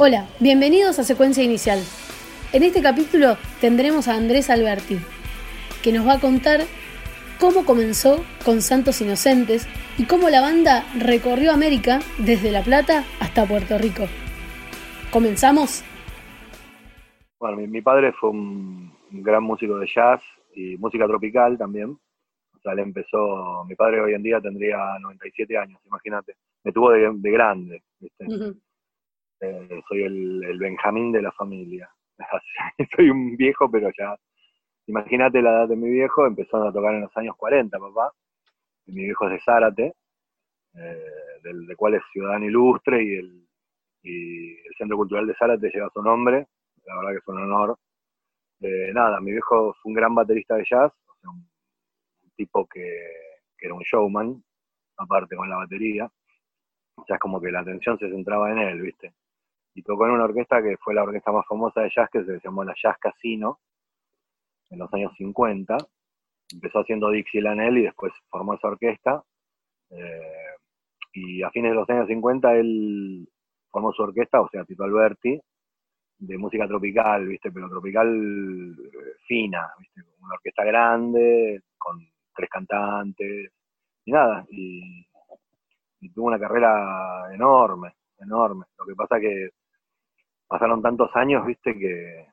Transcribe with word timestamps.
Hola, 0.00 0.28
bienvenidos 0.38 1.00
a 1.00 1.02
Secuencia 1.02 1.42
Inicial. 1.42 1.80
En 2.52 2.62
este 2.62 2.80
capítulo 2.82 3.36
tendremos 3.60 4.06
a 4.06 4.14
Andrés 4.14 4.48
Alberti, 4.48 4.96
que 5.82 5.92
nos 5.92 6.06
va 6.06 6.12
a 6.12 6.20
contar 6.20 6.60
cómo 7.40 7.66
comenzó 7.66 8.24
con 8.44 8.62
Santos 8.62 9.00
Inocentes 9.00 9.66
y 9.98 10.06
cómo 10.06 10.30
la 10.30 10.40
banda 10.40 10.84
recorrió 10.96 11.50
América 11.50 11.98
desde 12.16 12.52
La 12.52 12.62
Plata 12.62 13.02
hasta 13.18 13.44
Puerto 13.44 13.76
Rico. 13.76 14.04
¿Comenzamos? 15.10 15.82
Bueno, 17.40 17.56
mi, 17.56 17.82
padre 17.82 18.12
fue 18.12 18.30
un, 18.30 18.92
gran 19.10 19.42
músico 19.42 19.80
de 19.80 19.88
jazz 19.92 20.22
y 20.54 20.76
música 20.76 21.08
tropical 21.08 21.58
también. 21.58 21.90
O 21.90 22.60
sea, 22.62 22.72
él 22.74 22.78
empezó, 22.78 23.64
mi 23.64 23.74
padre 23.74 24.00
hoy 24.00 24.14
en 24.14 24.22
día 24.22 24.40
tendría 24.40 24.78
97 25.00 25.58
años, 25.58 25.80
imagínate. 25.84 26.36
Me 26.62 26.70
tuvo 26.70 26.92
de, 26.92 27.32
grande, 27.32 27.82
¿viste? 27.98 28.26
Eh, 29.40 29.80
soy 29.88 30.02
el, 30.02 30.58
Benjamín 30.58 31.12
de 31.12 31.22
la 31.22 31.32
familia. 31.32 31.88
soy 32.96 33.10
un 33.10 33.36
viejo, 33.36 33.70
pero 33.70 33.90
ya. 33.96 34.16
Imagínate 34.86 35.42
la 35.42 35.50
edad 35.50 35.68
de 35.68 35.76
mi 35.76 35.90
viejo, 35.90 36.26
empezando 36.26 36.68
a 36.68 36.72
tocar 36.72 36.94
en 36.94 37.02
los 37.02 37.16
años 37.16 37.36
40, 37.36 37.78
papá. 37.78 38.12
Mi 38.86 39.04
viejo 39.04 39.26
es 39.26 39.32
de 39.32 39.40
Zárate, 39.40 39.94
eh, 40.74 41.40
del, 41.42 41.76
cual 41.76 41.94
es 41.94 42.02
ciudadano 42.12 42.46
ilustre 42.46 43.04
y 43.04 43.16
el, 43.16 43.46
el 44.02 44.74
Centro 44.78 44.96
Cultural 44.96 45.26
de 45.26 45.34
Zárate 45.34 45.70
lleva 45.70 45.90
su 45.92 46.02
nombre. 46.02 46.46
La 46.84 46.96
verdad 46.96 47.10
que 47.12 47.18
es 47.18 47.28
un 47.28 47.38
honor. 47.38 47.78
Eh, 48.60 48.90
nada, 48.92 49.20
mi 49.20 49.32
viejo 49.32 49.74
fue 49.74 49.90
un 49.90 49.94
gran 49.94 50.14
baterista 50.14 50.56
de 50.56 50.64
jazz, 50.68 50.92
un, 51.24 51.48
tipo 52.34 52.66
que, 52.66 52.80
que 53.56 53.66
era 53.66 53.74
un 53.74 53.82
showman, 53.82 54.42
aparte 54.96 55.36
con 55.36 55.48
la 55.50 55.56
batería. 55.56 56.10
O 56.96 57.04
sea, 57.04 57.16
es 57.16 57.20
como 57.20 57.40
que 57.40 57.52
la 57.52 57.60
atención 57.60 57.98
se 57.98 58.10
centraba 58.10 58.50
en 58.50 58.58
él, 58.58 58.80
¿viste? 58.80 59.12
Y 59.78 59.82
tocó 59.82 60.06
en 60.06 60.12
una 60.12 60.24
orquesta 60.24 60.60
que 60.60 60.76
fue 60.78 60.92
la 60.92 61.04
orquesta 61.04 61.30
más 61.30 61.46
famosa 61.46 61.82
de 61.82 61.92
jazz, 61.94 62.10
que 62.10 62.24
se 62.24 62.40
llamó 62.42 62.64
la 62.64 62.74
Jazz 62.82 62.98
Casino, 62.98 63.60
en 64.70 64.78
los 64.80 64.92
años 64.92 65.12
50. 65.16 65.76
Empezó 66.52 66.80
haciendo 66.80 67.10
Dixieland 67.10 67.60
él 67.60 67.78
y 67.78 67.82
después 67.82 68.12
formó 68.28 68.54
esa 68.54 68.66
orquesta. 68.66 69.22
Eh, 69.90 70.56
y 71.12 71.42
a 71.44 71.50
fines 71.50 71.70
de 71.70 71.76
los 71.76 71.88
años 71.90 72.08
50 72.08 72.56
él 72.56 73.28
formó 73.70 73.92
su 73.92 74.02
orquesta, 74.02 74.40
o 74.40 74.48
sea, 74.48 74.64
Tito 74.64 74.82
Alberti, 74.82 75.40
de 76.18 76.38
música 76.38 76.66
tropical, 76.66 77.28
¿viste? 77.28 77.52
Pero 77.52 77.68
tropical 77.68 78.08
eh, 78.72 79.14
fina, 79.28 79.72
¿viste? 79.78 80.02
Una 80.20 80.34
orquesta 80.34 80.64
grande, 80.64 81.62
con 81.78 82.04
tres 82.34 82.50
cantantes, 82.50 83.52
y 84.04 84.10
nada, 84.10 84.44
y, 84.50 85.06
y 86.00 86.10
tuvo 86.10 86.26
una 86.26 86.38
carrera 86.40 87.32
enorme, 87.32 87.94
enorme. 88.18 88.64
Lo 88.76 88.84
que 88.84 88.96
pasa 88.96 89.20
que 89.20 89.50
pasaron 90.48 90.82
tantos 90.82 91.14
años, 91.14 91.46
viste, 91.46 91.78
que, 91.78 92.26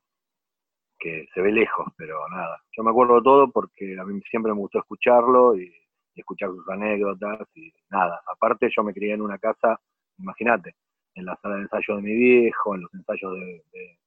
que 0.98 1.28
se 1.34 1.42
ve 1.42 1.52
lejos, 1.52 1.88
pero 1.98 2.28
nada. 2.30 2.62
Yo 2.72 2.84
me 2.84 2.92
acuerdo 2.92 3.16
de 3.16 3.22
todo 3.22 3.52
porque 3.52 3.98
a 4.00 4.06
mí 4.06 4.20
siempre 4.30 4.52
me 4.54 4.60
gustó 4.60 4.80
escucharlo 4.80 5.56
y, 5.56 5.72
escuchar 6.16 6.50
sus 6.50 6.68
anécdotas 6.70 7.46
y 7.56 7.74
nada. 7.90 8.22
Aparte 8.26 8.70
yo 8.74 8.84
me 8.84 8.94
crié 8.94 9.16
en 9.16 9.22
una 9.22 9.38
casa, 9.38 9.78
imagínate, 10.18 10.74
en 11.14 11.26
la 11.26 11.36
sala 11.42 11.56
de 11.56 11.64
ensayo 11.64 11.98
de 11.98 12.02
mi 12.02 12.16
viejo, 12.16 12.74
en 12.74 12.84
los 12.84 12.94
ensayos 12.94 13.34
de, 13.34 14.00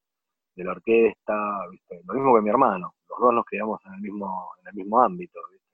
la 0.65 0.73
orquesta, 0.73 1.69
¿viste? 1.71 2.01
lo 2.07 2.15
mismo 2.15 2.35
que 2.35 2.41
mi 2.41 2.49
hermano, 2.49 2.95
los 3.11 3.21
dos 3.21 3.35
nos 3.35 3.45
criamos 3.45 3.79
en 3.85 3.93
el 3.93 4.01
mismo, 4.01 4.53
en 4.63 4.69
el 4.69 4.75
mismo 4.75 5.03
ámbito. 5.03 5.39
¿viste? 5.53 5.67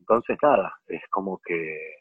Entonces 0.00 0.36
nada, 0.42 0.74
es 0.88 1.02
como 1.08 1.38
que 1.38 1.94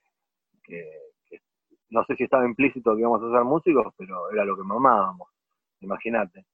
no 1.96 2.04
sé 2.04 2.16
si 2.18 2.26
estaba 2.26 2.46
implícito 2.46 2.94
que 2.94 3.00
íbamos 3.00 3.24
a 3.24 3.32
ser 3.32 3.44
músicos, 3.46 3.94
pero 3.98 4.30
era 4.30 4.44
lo 4.44 4.58
que 4.58 4.64
mamábamos, 4.64 5.30
imagínate. 5.80 6.46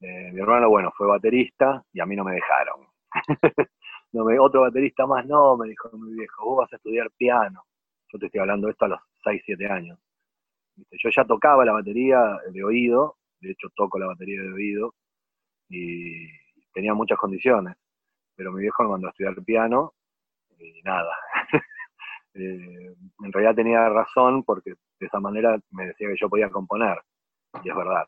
Eh, 0.00 0.32
mi 0.32 0.40
hermano, 0.40 0.70
bueno, 0.70 0.90
fue 0.96 1.06
baterista 1.06 1.84
y 1.92 2.00
a 2.00 2.06
mí 2.06 2.16
no 2.16 2.24
me 2.24 2.32
dejaron. 2.32 2.86
no 4.12 4.24
me, 4.24 4.38
otro 4.38 4.62
baterista 4.62 5.06
más, 5.06 5.26
no, 5.26 5.58
me 5.58 5.68
dijo 5.68 5.90
mi 5.98 6.14
viejo, 6.14 6.46
vos 6.46 6.58
vas 6.58 6.72
a 6.72 6.76
estudiar 6.76 7.10
piano. 7.10 7.62
Yo 8.10 8.18
te 8.18 8.26
estoy 8.26 8.40
hablando 8.40 8.68
de 8.68 8.72
esto 8.72 8.86
a 8.86 8.88
los 8.88 9.00
6, 9.22 9.42
7 9.44 9.66
años. 9.66 9.98
Yo 10.92 11.10
ya 11.14 11.24
tocaba 11.26 11.64
la 11.66 11.72
batería 11.72 12.18
de 12.50 12.64
oído, 12.64 13.16
de 13.40 13.50
hecho 13.50 13.68
toco 13.76 13.98
la 13.98 14.06
batería 14.06 14.40
de 14.40 14.52
oído, 14.52 14.94
y 15.68 16.26
tenía 16.72 16.94
muchas 16.94 17.18
condiciones, 17.18 17.76
pero 18.34 18.50
mi 18.52 18.62
viejo 18.62 18.82
me 18.84 18.90
mandó 18.90 19.08
a 19.08 19.10
estudiar 19.10 19.34
piano 19.44 19.92
y 20.58 20.80
nada. 20.84 21.14
Eh, 22.38 22.94
en 23.24 23.32
realidad 23.32 23.54
tenía 23.54 23.88
razón 23.88 24.44
porque 24.44 24.74
de 25.00 25.06
esa 25.06 25.18
manera 25.18 25.58
me 25.70 25.86
decía 25.86 26.08
que 26.08 26.16
yo 26.20 26.28
podía 26.28 26.50
componer, 26.50 26.98
y 27.64 27.68
es 27.68 27.76
verdad. 27.76 28.06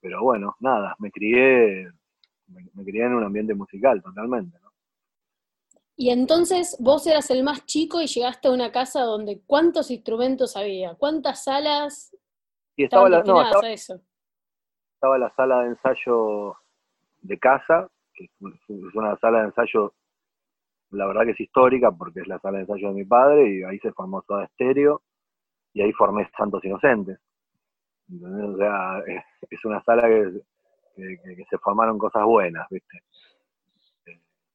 Pero 0.00 0.22
bueno, 0.22 0.56
nada, 0.60 0.96
me 0.98 1.10
crié, 1.10 1.88
me, 2.46 2.84
crié 2.84 3.04
en 3.04 3.14
un 3.14 3.24
ambiente 3.24 3.54
musical 3.54 4.02
totalmente, 4.02 4.58
Y 5.96 6.10
entonces 6.10 6.76
vos 6.80 7.06
eras 7.06 7.30
el 7.30 7.42
más 7.42 7.64
chico 7.66 8.00
y 8.00 8.06
llegaste 8.06 8.48
a 8.48 8.52
una 8.52 8.72
casa 8.72 9.02
donde 9.02 9.40
cuántos 9.46 9.90
instrumentos 9.90 10.56
había, 10.56 10.94
cuántas 10.94 11.44
salas 11.44 12.14
y 12.76 12.84
estaba 12.84 13.08
la, 13.08 13.18
a 13.18 13.72
eso. 13.72 14.00
Estaba 14.94 15.18
la 15.18 15.34
sala 15.34 15.62
de 15.62 15.68
ensayo 15.70 16.56
de 17.22 17.38
casa, 17.38 17.88
que 18.14 18.24
es 18.24 18.94
una 18.94 19.16
sala 19.18 19.40
de 19.40 19.46
ensayo 19.46 19.94
la 20.90 21.06
verdad 21.06 21.24
que 21.24 21.32
es 21.32 21.40
histórica 21.40 21.92
porque 21.92 22.20
es 22.20 22.28
la 22.28 22.38
sala 22.38 22.58
de 22.58 22.64
ensayo 22.64 22.88
de 22.88 22.94
mi 22.94 23.04
padre 23.04 23.50
y 23.50 23.62
ahí 23.64 23.78
se 23.78 23.92
formó 23.92 24.22
toda 24.22 24.44
estéreo 24.44 25.02
y 25.72 25.82
ahí 25.82 25.92
formé 25.92 26.28
Santos 26.36 26.64
Inocentes. 26.64 27.18
O 28.10 28.56
sea, 28.56 29.02
es 29.50 29.64
una 29.64 29.82
sala 29.84 30.08
que, 30.08 30.40
se 31.48 31.58
formaron 31.58 31.98
cosas 31.98 32.24
buenas, 32.24 32.66
¿viste? 32.70 33.02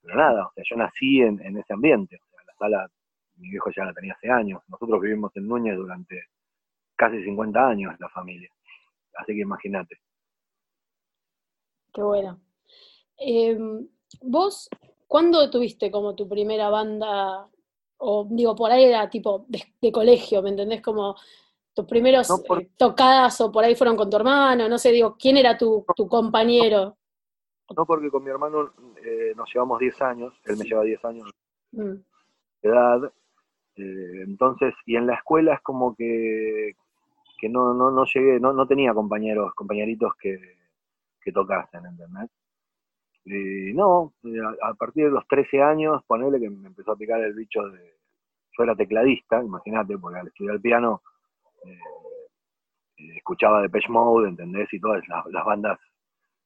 Pero 0.02 0.16
nada, 0.18 0.48
o 0.48 0.52
sea, 0.54 0.64
yo 0.70 0.76
nací 0.76 1.22
en, 1.22 1.58
ese 1.58 1.74
ambiente. 1.74 2.18
O 2.18 2.30
sea, 2.30 2.44
la 2.46 2.54
sala, 2.56 2.92
mi 3.38 3.50
viejo 3.50 3.70
ya 3.72 3.86
la 3.86 3.94
tenía 3.94 4.14
hace 4.14 4.30
años. 4.30 4.62
Nosotros 4.68 5.00
vivimos 5.00 5.32
en 5.38 5.48
Núñez 5.48 5.78
durante 5.78 6.26
casi 6.96 7.24
50 7.24 7.68
años, 7.68 7.96
la 8.00 8.10
familia. 8.10 8.50
Así 9.16 9.34
que 9.34 9.42
imagínate. 9.42 10.00
Qué 11.94 12.02
bueno. 12.02 12.42
Em, 13.18 13.88
vos 14.22 14.70
¿Cuándo 15.14 15.48
tuviste 15.52 15.92
como 15.92 16.16
tu 16.16 16.28
primera 16.28 16.72
banda? 16.72 17.48
O 17.98 18.28
digo, 18.32 18.56
por 18.56 18.72
ahí 18.72 18.86
era 18.86 19.08
tipo 19.12 19.46
de, 19.48 19.92
colegio, 19.92 20.42
¿me 20.42 20.50
entendés? 20.50 20.82
Como 20.82 21.16
tus 21.72 21.86
primeros 21.86 22.28
eh, 22.32 22.72
tocadas 22.76 23.40
o 23.42 23.52
por 23.52 23.64
ahí 23.64 23.76
fueron 23.76 23.96
con 23.96 24.10
tu 24.10 24.18
hermano, 24.18 24.68
no 24.68 24.80
sé, 24.80 24.92
digo, 24.92 25.16
¿quién 25.16 25.38
era 25.38 25.56
tu, 25.56 25.86
compañero? 26.10 26.98
No, 27.78 27.86
porque 27.86 28.10
con 28.10 28.24
mi 28.24 28.32
hermano 28.32 28.74
eh, 29.06 29.34
nos 29.36 29.54
llevamos 29.54 29.78
10 29.78 30.02
años, 30.02 30.34
él 30.46 30.58
me 30.58 30.66
lleva 30.66 30.82
10 30.82 31.06
años 31.06 31.30
mm. 31.74 31.94
de 32.64 32.70
edad, 32.70 33.04
eh, 33.76 34.24
entonces, 34.26 34.74
y 34.88 34.96
en 34.96 35.06
la 35.06 35.14
escuela 35.14 35.54
es 35.54 35.62
como 35.62 35.96
que, 35.96 36.76
que 37.38 37.50
no, 37.50 37.76
no, 37.76 37.92
no 37.92 38.04
llegué, 38.06 38.40
no, 38.40 38.52
no 38.52 38.66
tenía 38.66 38.96
compañeros, 38.96 39.54
compañeritos 39.54 40.16
que, 40.16 40.40
que 41.22 41.32
tocasen, 41.32 41.86
¿entendés? 41.86 42.32
Y 43.26 43.74
no, 43.74 44.14
eh, 44.24 44.40
a, 44.62 44.74
partir 44.74 45.06
de 45.06 45.12
los 45.12 45.28
13 45.28 45.62
años, 45.62 46.04
ponele 46.06 46.40
que 46.40 46.50
me 46.50 46.68
empezó 46.68 46.92
a 46.92 46.98
picar 46.98 47.22
el 47.22 47.34
bicho 47.34 47.62
de... 47.70 47.94
Yo 48.58 48.64
era 48.64 48.76
tecladista, 48.76 49.42
imagínate, 49.42 49.98
porque 49.98 50.20
al 50.20 50.28
estudiar 50.28 50.60
piano 50.60 51.02
eh, 51.66 51.80
eh, 52.98 53.18
escuchaba 53.18 53.62
Depeche 53.62 53.90
Mode, 53.90 54.30
¿entendés? 54.30 54.72
Y 54.74 54.80
todas 54.80 55.02
las, 55.08 55.46
bandas 55.46 55.80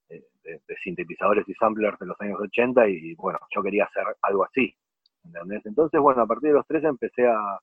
de, 0.08 0.62
sintetizadores 0.84 1.48
y 1.50 1.54
samplers 1.56 2.00
de 2.00 2.06
los 2.06 2.22
años 2.22 2.40
80 2.40 2.88
y 2.88 3.14
bueno, 3.16 3.40
yo 3.54 3.62
quería 3.62 3.84
hacer 3.84 4.06
algo 4.22 4.46
así, 4.46 4.74
¿entendés? 5.26 5.66
Entonces, 5.66 6.00
bueno, 6.00 6.22
a 6.22 6.28
partir 6.28 6.50
de 6.50 6.56
los 6.56 6.68
13 6.68 6.88
empecé 6.88 7.28
a, 7.28 7.60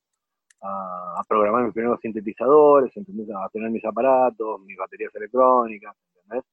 a, 0.61 1.23
programar 1.27 1.63
mis 1.63 1.73
primeros 1.73 1.99
sintetizadores, 2.01 2.95
¿entendés? 2.95 3.29
A 3.35 3.49
tener 3.49 3.69
mis 3.69 3.85
aparatos, 3.85 4.61
mis 4.61 4.77
baterías 4.77 5.13
electrónicas, 5.15 5.95
¿entendés? 6.15 6.45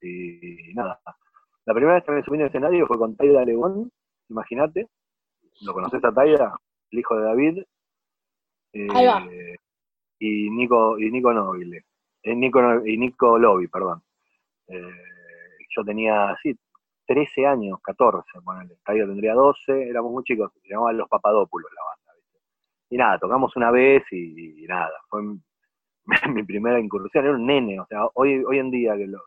Y, 0.00 0.74
nada, 0.74 1.00
la 1.66 1.74
primera 1.74 1.94
vez 1.94 2.04
que 2.04 2.12
me 2.12 2.22
subí 2.22 2.36
en 2.36 2.42
el 2.42 2.46
escenario 2.48 2.86
fue 2.86 2.98
con 2.98 3.16
Taida 3.16 3.44
León, 3.44 3.90
imagínate. 4.28 4.88
¿Lo 5.62 5.72
conoces 5.72 6.04
a 6.04 6.12
Taida? 6.12 6.56
El 6.90 6.98
hijo 6.98 7.16
de 7.16 7.24
David. 7.24 7.62
Eh, 8.72 9.56
y 10.18 10.50
Nico, 10.50 10.98
y 10.98 11.10
Nico 11.10 11.32
Nobile. 11.32 11.84
Eh, 12.22 12.34
Nico, 12.34 12.60
y 12.84 12.98
Nico 12.98 13.38
Lobby, 13.38 13.68
perdón. 13.68 14.02
Eh, 14.68 14.90
yo 15.74 15.84
tenía, 15.84 16.36
sí, 16.42 16.54
13 17.06 17.46
años, 17.46 17.80
14, 17.82 18.40
bueno, 18.42 18.70
Taida 18.84 19.06
tendría 19.06 19.34
12, 19.34 19.88
éramos 19.88 20.12
muy 20.12 20.24
chicos, 20.24 20.52
se 20.62 20.68
llamaban 20.68 20.98
Los 20.98 21.08
Papadópulos 21.08 21.70
la 21.74 21.84
banda. 21.84 22.22
Y 22.90 22.96
nada, 22.96 23.18
tocamos 23.18 23.54
una 23.56 23.70
vez 23.70 24.04
y, 24.10 24.64
nada, 24.66 24.92
fue 25.08 25.22
mi, 25.22 25.40
mi, 26.34 26.42
primera 26.44 26.78
incursión, 26.78 27.24
era 27.24 27.34
un 27.34 27.46
nene, 27.46 27.80
o 27.80 27.86
sea, 27.86 28.06
hoy, 28.14 28.42
hoy 28.44 28.58
en 28.58 28.70
día 28.70 28.96
que 28.96 29.06
lo, 29.06 29.20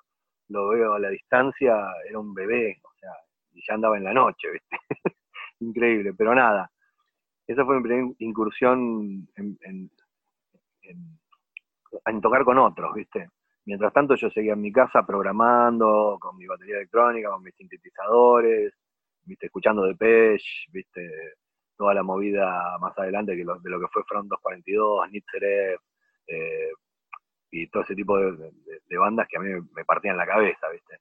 lo 0.49 0.69
veo 0.69 0.94
a 0.94 0.99
la 0.99 1.09
distancia, 1.09 1.75
era 2.07 2.19
un 2.19 2.33
bebé, 2.33 2.79
o 2.83 2.91
sea, 2.99 3.11
y 3.53 3.61
ya 3.67 3.73
andaba 3.73 3.97
en 3.97 4.03
la 4.03 4.13
noche, 4.13 4.49
¿viste? 4.51 4.77
Increíble, 5.59 6.13
pero 6.13 6.33
nada. 6.35 6.71
Esa 7.45 7.65
fue 7.65 7.77
mi 7.77 7.83
primera 7.83 8.13
incursión 8.19 9.27
en, 9.35 9.89
tocar 12.21 12.44
con 12.44 12.57
otros, 12.57 12.94
¿viste? 12.94 13.29
Mientras 13.65 13.94
tanto 13.94 14.15
yo 14.15 14.29
seguía 14.29 14.53
en 14.53 14.61
mi 14.61 14.71
casa 14.71 15.05
programando, 15.05 16.17
con 16.19 16.38
mi 16.38 16.45
batería 16.45 16.77
electrónica, 16.77 17.29
con 17.29 17.43
mis 17.43 17.55
sintetizadores, 17.55 18.73
¿viste? 19.23 19.47
Escuchando 19.47 19.83
Depeche, 19.83 20.67
¿viste? 20.71 21.35
Toda 21.77 21.93
la 21.93 22.03
movida 22.03 22.77
más 22.79 22.97
adelante 22.97 23.33
que 23.33 23.43
de 23.43 23.69
lo 23.69 23.79
que 23.79 23.88
fue 23.91 24.03
Front 24.03 24.29
242, 24.29 25.11
Nitzerev, 25.11 25.79
eh, 26.27 26.71
y 27.51 27.67
todo 27.67 27.83
ese 27.83 27.95
tipo 27.95 28.17
de, 28.17 28.97
bandas 28.97 29.27
que 29.27 29.38
a 29.38 29.41
mí 29.41 29.49
me 29.73 29.85
partían 29.85 30.17
la 30.17 30.25
cabeza, 30.25 30.67
¿viste? 30.69 30.99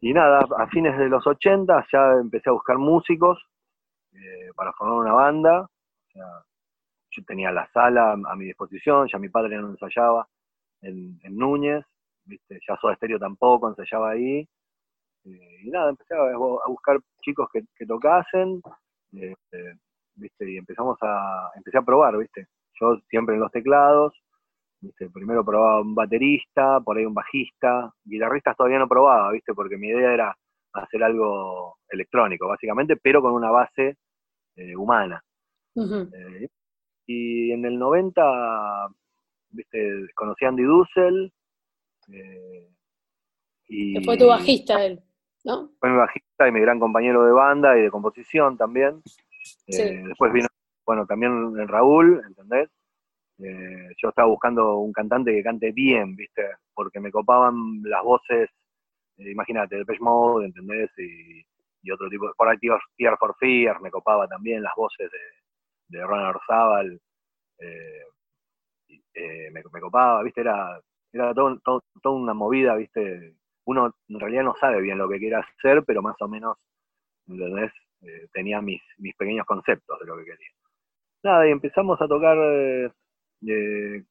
Y 0.00 0.12
nada, 0.12 0.46
a 0.58 0.66
fines 0.68 0.96
de 0.98 1.08
los 1.08 1.26
80 1.26 1.86
ya 1.92 2.12
empecé 2.20 2.50
a 2.50 2.52
buscar 2.52 2.78
músicos 2.78 3.38
eh, 4.12 4.50
para 4.54 4.72
formar 4.72 4.98
una 4.98 5.12
banda. 5.12 5.68
Yo 6.14 7.24
tenía 7.26 7.50
la 7.50 7.68
sala 7.72 8.12
a 8.12 8.36
mi 8.36 8.46
disposición, 8.46 9.08
ya 9.10 9.18
mi 9.18 9.28
padre 9.28 9.56
no 9.56 9.70
ensayaba 9.70 10.28
en, 10.82 11.18
Núñez, 11.30 11.84
¿viste? 12.24 12.58
ya 12.66 12.76
Soda 12.76 12.92
Estéreo 12.92 13.18
tampoco 13.18 13.68
ensayaba 13.68 14.10
ahí. 14.10 14.46
Eh, 15.24 15.60
y 15.64 15.70
nada, 15.70 15.90
empecé 15.90 16.14
a, 16.14 16.36
buscar 16.68 16.98
chicos 17.22 17.48
que, 17.52 17.86
tocasen, 17.86 18.60
este, 19.12 19.78
¿viste? 20.14 20.50
y 20.50 20.56
empezamos 20.58 20.98
a, 21.02 21.50
empecé 21.56 21.78
a 21.78 21.82
probar, 21.82 22.16
¿viste? 22.18 22.48
Yo 22.80 22.98
siempre 23.08 23.34
en 23.34 23.40
los 23.40 23.50
teclados, 23.50 24.12
Primero 25.12 25.44
probaba 25.44 25.80
un 25.80 25.94
baterista, 25.94 26.80
por 26.80 26.96
ahí 26.96 27.04
un 27.04 27.14
bajista, 27.14 27.92
guitarristas 28.04 28.56
todavía 28.56 28.78
no 28.78 28.88
probaba, 28.88 29.30
¿viste? 29.32 29.54
Porque 29.54 29.76
mi 29.76 29.88
idea 29.88 30.12
era 30.12 30.36
hacer 30.72 31.02
algo 31.02 31.78
electrónico, 31.88 32.48
básicamente, 32.48 32.96
pero 32.96 33.22
con 33.22 33.32
una 33.32 33.50
base 33.50 33.96
eh, 34.56 34.76
humana. 34.76 35.22
Eh, 35.76 36.48
y 37.06 37.52
en 37.52 37.64
el 37.64 37.78
90, 37.78 38.88
¿viste? 39.50 40.08
Conocí 40.14 40.44
a 40.44 40.48
Andy 40.48 40.62
Dussel. 40.62 41.32
Eh, 42.08 42.68
y 43.68 44.04
fue 44.04 44.16
tu 44.16 44.26
bajista 44.26 44.84
él, 44.84 45.02
¿no? 45.44 45.70
Fue 45.80 45.90
mi 45.90 45.96
bajista 45.96 46.48
y 46.48 46.52
mi 46.52 46.60
gran 46.60 46.78
compañero 46.78 47.24
de 47.24 47.32
banda 47.32 47.76
y 47.78 47.82
de 47.82 47.90
composición 47.90 48.56
también. 48.56 49.02
Después 49.66 50.32
vino, 50.32 50.48
bueno, 50.84 51.06
también 51.06 51.68
Raúl, 51.68 52.22
¿entendés? 52.26 52.70
Eh, 53.38 53.90
yo 54.02 54.08
estaba 54.08 54.28
buscando 54.28 54.78
un 54.78 54.92
cantante 54.92 55.32
que 55.32 55.42
cante 55.42 55.72
bien, 55.72 56.16
¿viste? 56.16 56.42
Porque 56.74 57.00
me 57.00 57.10
copaban 57.10 57.82
las 57.82 58.02
voces, 58.02 58.48
eh, 59.18 59.30
imagínate, 59.30 59.76
Depeche 59.76 60.00
Mode, 60.00 60.46
¿entendés? 60.46 60.90
Y, 60.98 61.44
otro 61.92 62.08
tipo, 62.08 62.32
por 62.36 62.48
ahí 62.48 62.56
Tear 62.58 63.16
for 63.16 63.36
Fear, 63.38 63.80
me 63.80 63.92
copaba 63.92 64.26
también 64.26 64.60
las 64.60 64.72
voces 64.76 65.08
de, 65.10 65.98
de 65.98 66.04
Ron 66.04 66.20
Orzábal, 66.24 67.00
eh, 67.58 68.02
me, 69.52 69.62
copaba, 69.80 70.22
¿viste? 70.22 70.40
Era, 70.40 70.80
era 71.12 71.32
todo, 71.34 71.60
toda 72.02 72.16
una 72.16 72.34
movida, 72.34 72.74
¿viste? 72.74 73.36
Uno 73.66 73.94
en 74.08 74.20
realidad 74.20 74.42
no 74.44 74.54
sabe 74.60 74.80
bien 74.80 74.98
lo 74.98 75.08
que 75.08 75.18
quiere 75.18 75.36
hacer, 75.36 75.84
pero 75.86 76.02
más 76.02 76.16
o 76.20 76.28
menos, 76.28 76.58
¿entendés? 77.28 77.72
tenía 78.32 78.60
mis, 78.60 78.80
mis 78.98 79.16
pequeños 79.16 79.46
conceptos 79.46 79.98
de 79.98 80.06
lo 80.06 80.16
que 80.18 80.24
quería. 80.24 80.48
Nada, 81.24 81.48
y 81.48 81.50
empezamos 81.50 82.00
a 82.00 82.06
tocar 82.06 82.36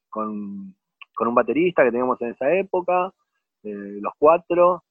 con, 0.10 0.76
un 1.18 1.36
baterista 1.36 1.84
que 1.84 1.92
teníamos 1.92 2.22
en 2.22 2.32
esa 2.32 2.54
época, 2.54 3.14
eh, 3.64 3.98
los 4.00 4.14
cuatro, 4.20 4.84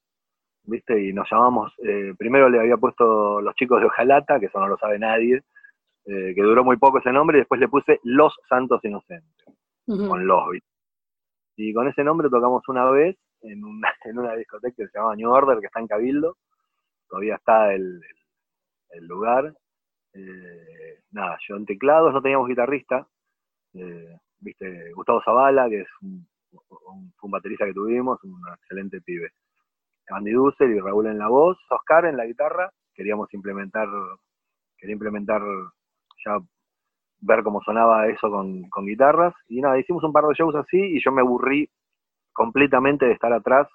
¿viste? 0.65 1.01
Y 1.01 1.13
nos 1.13 1.31
llamamos, 1.31 1.73
eh, 1.85 2.13
primero 2.19 2.49
le 2.49 2.59
había 2.59 2.77
puesto 2.77 3.41
Los 3.41 3.55
Chicos 3.55 3.81
de 3.81 3.87
Ojalata, 3.87 4.41
que 4.41 4.47
eso 4.47 4.59
no 4.59 4.67
lo 4.67 4.77
sabe 4.79 4.99
nadie, 4.99 5.43
eh, 6.07 6.33
que 6.35 6.43
duró 6.43 6.65
muy 6.65 6.77
poco 6.77 6.99
ese 6.99 7.13
nombre, 7.13 7.39
y 7.39 7.41
después 7.43 7.61
le 7.61 7.69
puse 7.69 8.01
Los 8.03 8.35
Santos 8.49 8.85
Inocentes, 8.85 9.47
con 9.87 10.27
los, 10.27 10.57
Y 11.57 11.73
con 11.73 11.87
ese 11.87 12.03
nombre 12.03 12.29
tocamos 12.29 12.69
una 12.69 12.91
vez 12.91 13.17
en 13.43 13.65
una, 13.65 13.93
en 14.05 14.19
una 14.19 14.35
discoteca 14.35 14.75
que 14.77 14.89
se 14.89 14.99
llama 14.99 15.15
New 15.15 15.31
Order, 15.31 15.61
que 15.61 15.67
está 15.67 15.79
en 15.79 15.87
Cabildo, 15.87 16.37
todavía 17.09 17.37
está 17.37 17.73
el, 17.73 18.01
el, 18.91 19.07
lugar. 19.07 19.55
nada, 21.13 21.39
yo 21.49 21.57
en 21.57 21.67
teclados 21.67 22.13
no 22.13 22.21
teníamos 22.23 22.49
guitarrista, 22.49 23.07
viste, 24.45 24.93
Gustavo 24.93 25.23
Zavala, 25.25 25.69
que 25.69 25.81
es 25.81 25.89
un, 26.03 26.27
baterista 27.23 27.65
que 27.65 27.73
tuvimos, 27.73 28.23
un 28.23 28.41
excelente 28.55 29.01
pibe. 29.01 29.31
Andy 30.09 30.33
Dussel 30.33 30.73
y 30.73 30.81
Raúl 30.81 31.07
en 31.07 31.19
la 31.19 31.29
voz, 31.29 31.59
Oscar 31.71 32.05
en 32.05 32.17
la 32.17 32.27
guitarra, 32.27 32.71
queríamos 32.95 33.33
implementar, 33.33 33.89
quería 34.77 34.93
implementar 34.93 35.43
ya 36.25 36.39
ver 37.21 37.43
cómo 37.43 37.63
sonaba 37.63 38.07
eso 38.09 38.31
con, 38.31 38.87
guitarras, 38.87 39.35
y 39.49 39.61
nada, 39.63 39.79
hicimos 39.79 40.05
un 40.05 40.13
par 40.13 40.25
de 40.25 40.35
shows 40.35 40.55
así, 40.55 40.79
y 40.79 41.03
yo 41.03 41.11
me 41.11 41.23
aburrí 41.23 41.69
completamente 42.33 43.07
de 43.07 43.13
estar 43.13 43.33
atrás 43.33 43.67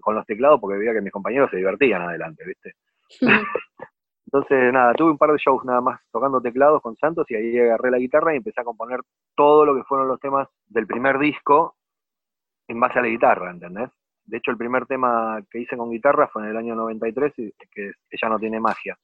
con 0.00 0.14
los 0.14 0.24
teclados 0.24 0.58
porque 0.58 0.78
veía 0.78 0.94
que 0.94 1.02
mis 1.02 1.12
compañeros 1.12 1.50
se 1.50 1.58
divertían 1.58 2.00
adelante, 2.02 2.44
¿viste? 2.46 2.72
Entonces, 4.32 4.72
nada, 4.72 4.94
tuve 4.94 5.10
un 5.10 5.18
par 5.18 5.30
de 5.30 5.36
shows 5.38 5.62
nada 5.64 5.82
más 5.82 6.00
tocando 6.10 6.40
teclados 6.40 6.80
con 6.80 6.96
Santos 6.96 7.26
y 7.30 7.34
ahí 7.34 7.58
agarré 7.58 7.90
la 7.90 7.98
guitarra 7.98 8.32
y 8.32 8.38
empecé 8.38 8.62
a 8.62 8.64
componer 8.64 9.00
todo 9.36 9.66
lo 9.66 9.74
que 9.74 9.84
fueron 9.84 10.08
los 10.08 10.18
temas 10.20 10.48
del 10.68 10.86
primer 10.86 11.18
disco 11.18 11.76
en 12.66 12.80
base 12.80 12.98
a 12.98 13.02
la 13.02 13.08
guitarra, 13.08 13.50
¿entendés? 13.50 13.90
De 14.24 14.38
hecho, 14.38 14.50
el 14.50 14.56
primer 14.56 14.86
tema 14.86 15.38
que 15.50 15.58
hice 15.58 15.76
con 15.76 15.90
guitarra 15.90 16.28
fue 16.28 16.44
en 16.44 16.48
el 16.48 16.56
año 16.56 16.74
93, 16.74 17.38
y 17.38 17.52
que 17.70 17.92
Ella 18.10 18.28
no 18.30 18.38
tiene 18.38 18.58
magia. 18.58 18.96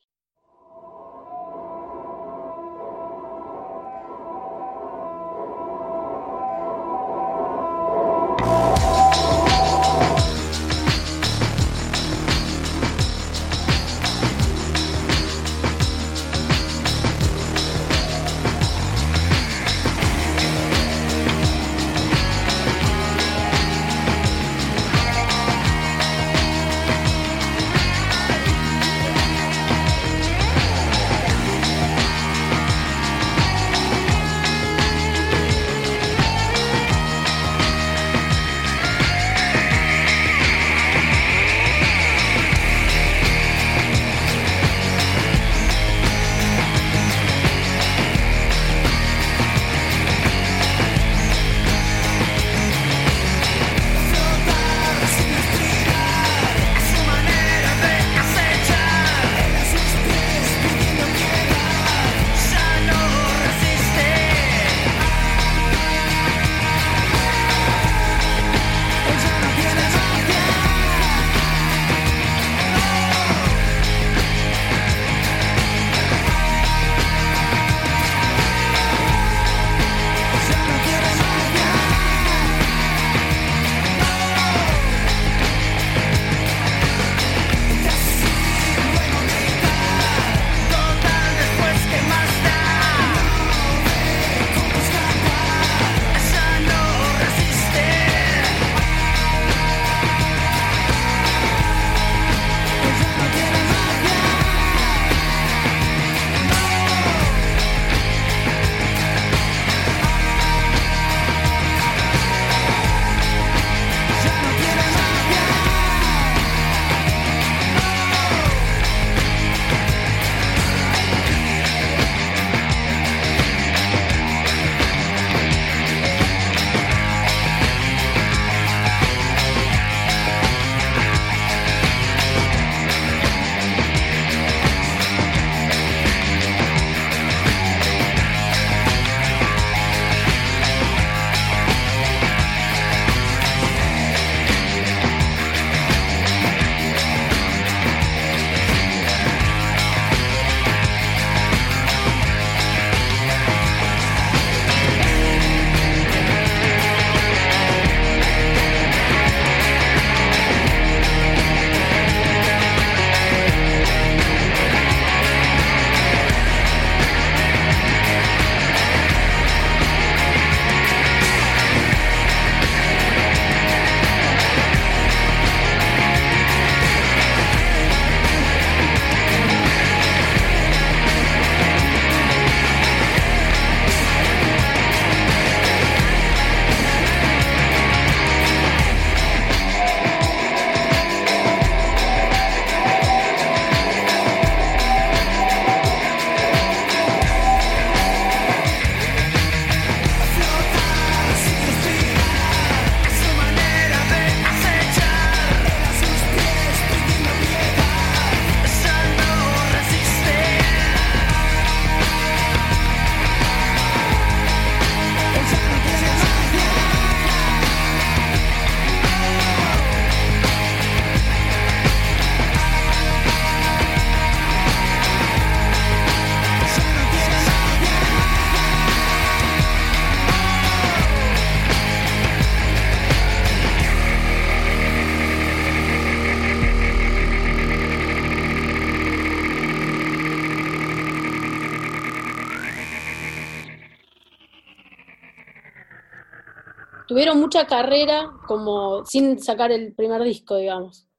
Tuvieron 247.18 247.40
mucha 247.40 247.66
carrera 247.66 248.30
como 248.46 249.04
sin 249.04 249.40
sacar 249.40 249.72
el 249.72 249.92
primer 249.92 250.22
disco, 250.22 250.56
digamos. 250.56 251.10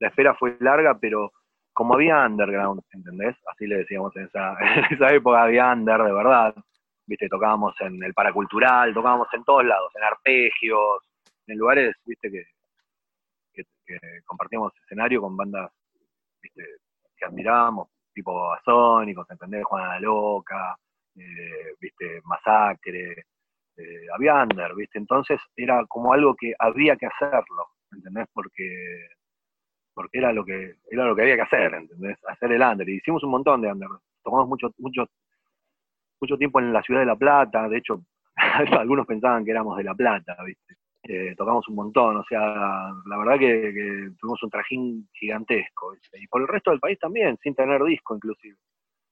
La 0.00 0.08
espera 0.08 0.34
fue 0.34 0.56
larga, 0.58 0.98
pero 0.98 1.30
como 1.72 1.94
había 1.94 2.26
underground, 2.26 2.82
¿entendés? 2.92 3.36
Así 3.52 3.68
le 3.68 3.76
decíamos 3.76 4.16
en 4.16 4.24
esa, 4.24 4.56
en 4.88 4.96
esa 4.96 5.14
época, 5.14 5.44
había 5.44 5.72
under 5.72 6.02
de 6.02 6.12
verdad. 6.12 6.56
Viste, 7.06 7.28
tocábamos 7.28 7.72
en 7.82 8.02
el 8.02 8.12
paracultural, 8.12 8.92
tocábamos 8.92 9.28
en 9.32 9.44
todos 9.44 9.64
lados, 9.64 9.92
en 9.94 10.02
arpegios, 10.02 11.04
en 11.46 11.56
lugares, 11.56 11.94
viste, 12.04 12.32
que, 12.32 13.62
que, 13.86 13.96
compartíamos 14.24 14.72
escenario 14.82 15.20
con 15.20 15.36
bandas, 15.36 15.70
viste, 16.42 16.64
que 17.16 17.26
admirábamos, 17.26 17.90
tipo 18.12 18.52
Asónicos, 18.52 19.30
¿entendés? 19.30 19.64
Juana 19.64 19.90
la 19.90 20.00
Loca, 20.00 20.76
eh, 21.14 21.76
viste, 21.78 22.22
Masacre, 22.24 23.26
eh, 23.76 24.06
había 24.14 24.42
under, 24.42 24.74
viste, 24.74 24.98
entonces 24.98 25.40
era 25.56 25.84
como 25.86 26.12
algo 26.12 26.34
que 26.36 26.54
había 26.58 26.96
que 26.96 27.06
hacerlo, 27.06 27.66
¿entendés? 27.92 28.26
Porque 28.32 29.08
porque 29.94 30.18
era 30.18 30.32
lo 30.32 30.44
que 30.44 30.74
era 30.90 31.04
lo 31.04 31.14
que 31.14 31.22
había 31.22 31.36
que 31.36 31.42
hacer, 31.42 31.74
¿entendés? 31.74 32.18
Hacer 32.28 32.52
el 32.52 32.62
under. 32.62 32.88
Y 32.88 32.96
hicimos 32.96 33.22
un 33.22 33.30
montón 33.30 33.60
de 33.62 33.70
under. 33.70 33.88
Tomamos 34.22 34.48
mucho, 34.48 34.72
mucho, 34.78 35.06
mucho 36.20 36.36
tiempo 36.36 36.58
en 36.60 36.72
la 36.72 36.82
ciudad 36.82 37.00
de 37.00 37.06
La 37.06 37.16
Plata, 37.16 37.68
de 37.68 37.78
hecho, 37.78 38.02
algunos 38.78 39.06
pensaban 39.06 39.44
que 39.44 39.52
éramos 39.52 39.76
de 39.76 39.84
La 39.84 39.94
Plata, 39.94 40.36
¿viste? 40.44 40.76
Eh, 41.06 41.34
tocamos 41.36 41.68
un 41.68 41.74
montón, 41.74 42.16
o 42.16 42.24
sea, 42.24 42.40
la 43.04 43.18
verdad 43.18 43.38
que, 43.38 44.10
tuvimos 44.18 44.42
un 44.42 44.50
trajín 44.50 45.08
gigantesco, 45.12 45.94
y 46.14 46.26
por 46.28 46.40
el 46.40 46.48
resto 46.48 46.70
del 46.70 46.80
país 46.80 46.98
también, 46.98 47.36
sin 47.42 47.54
tener 47.54 47.82
disco 47.84 48.16
inclusive. 48.16 48.56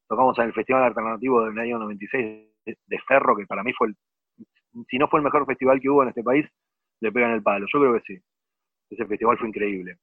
Tocamos 0.09 0.39
en 0.39 0.47
el 0.47 0.55
Festival 0.55 0.85
Alternativo 0.85 1.45
del 1.45 1.59
año 1.59 1.79
96 1.79 2.49
de, 2.65 2.99
Ferro, 3.07 3.37
que 3.37 3.47
para 3.47 3.63
mí 3.63 3.73
fue 3.75 3.89
el, 3.89 3.97
si 4.89 4.99
no 4.99 5.09
fue 5.09 5.21
el 5.21 5.25
mejor 5.25 5.47
festival 5.47 5.81
que 5.81 5.89
hubo 5.89 6.03
en 6.03 6.11
este 6.11 6.23
país, 6.23 6.47
le 7.01 7.13
pegan 7.13 7.33
el 7.33 7.43
palo, 7.43 7.67
yo 7.73 7.81
creo 7.81 7.95
que 7.95 8.01
sí. 8.01 8.23
Ese 8.91 9.07
festival 9.07 9.39
fue 9.39 9.49
increíble. 9.49 9.97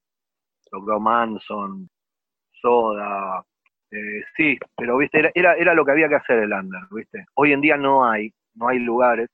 Tocó 0.70 1.00
Manson, 1.00 1.90
Soda, 2.52 3.44
eh, 3.92 4.24
sí, 4.36 4.58
pero 4.76 4.98
viste, 4.98 5.32
era, 5.34 5.54
era, 5.54 5.74
lo 5.74 5.84
que 5.84 5.92
había 5.92 6.10
que 6.10 6.16
hacer 6.16 6.40
el 6.40 6.54
under, 6.54 6.82
viste. 6.92 7.26
Hoy 7.36 7.54
en 7.54 7.62
día 7.62 7.78
no 7.78 8.06
hay, 8.06 8.32
no 8.56 8.68
hay 8.68 8.80
lugares, 8.80 9.30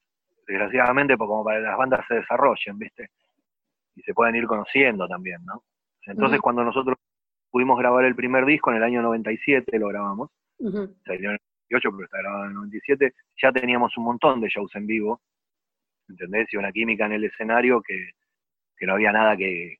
desgraciadamente, 0.47 1.17
como 1.17 1.43
para 1.43 1.59
que 1.59 1.65
las 1.65 1.77
bandas 1.77 2.05
se 2.07 2.15
desarrollen, 2.15 2.77
viste, 2.77 3.09
y 3.95 4.01
se 4.01 4.13
puedan 4.13 4.35
ir 4.35 4.45
conociendo 4.47 5.07
también, 5.07 5.43
¿no? 5.43 5.63
Entonces, 6.05 6.39
cuando 6.39 6.63
nosotros 6.63 6.97
pudimos 7.49 7.79
grabar 7.79 8.05
el 8.05 8.15
primer 8.15 8.45
disco 8.45 8.69
en 8.69 8.77
el 8.77 8.83
año 8.83 9.01
97, 9.01 9.79
lo 9.79 9.87
grabamos, 9.87 10.29
salió 11.05 11.29
en 11.29 11.35
el 11.35 11.39
98, 11.69 11.91
pero 11.91 12.05
está 12.05 12.17
grabado 12.19 12.43
en 12.45 12.49
el 12.49 12.55
97, 12.55 13.13
ya 13.41 13.51
teníamos 13.51 13.97
un 13.97 14.05
montón 14.05 14.41
de 14.41 14.49
shows 14.49 14.73
en 14.75 14.87
vivo, 14.87 15.21
¿entendés? 16.07 16.47
Y 16.51 16.57
una 16.57 16.71
química 16.71 17.05
en 17.05 17.13
el 17.13 17.23
escenario 17.23 17.81
que, 17.81 18.11
que 18.77 18.85
no 18.85 18.93
había 18.93 19.11
nada 19.11 19.35
que, 19.35 19.77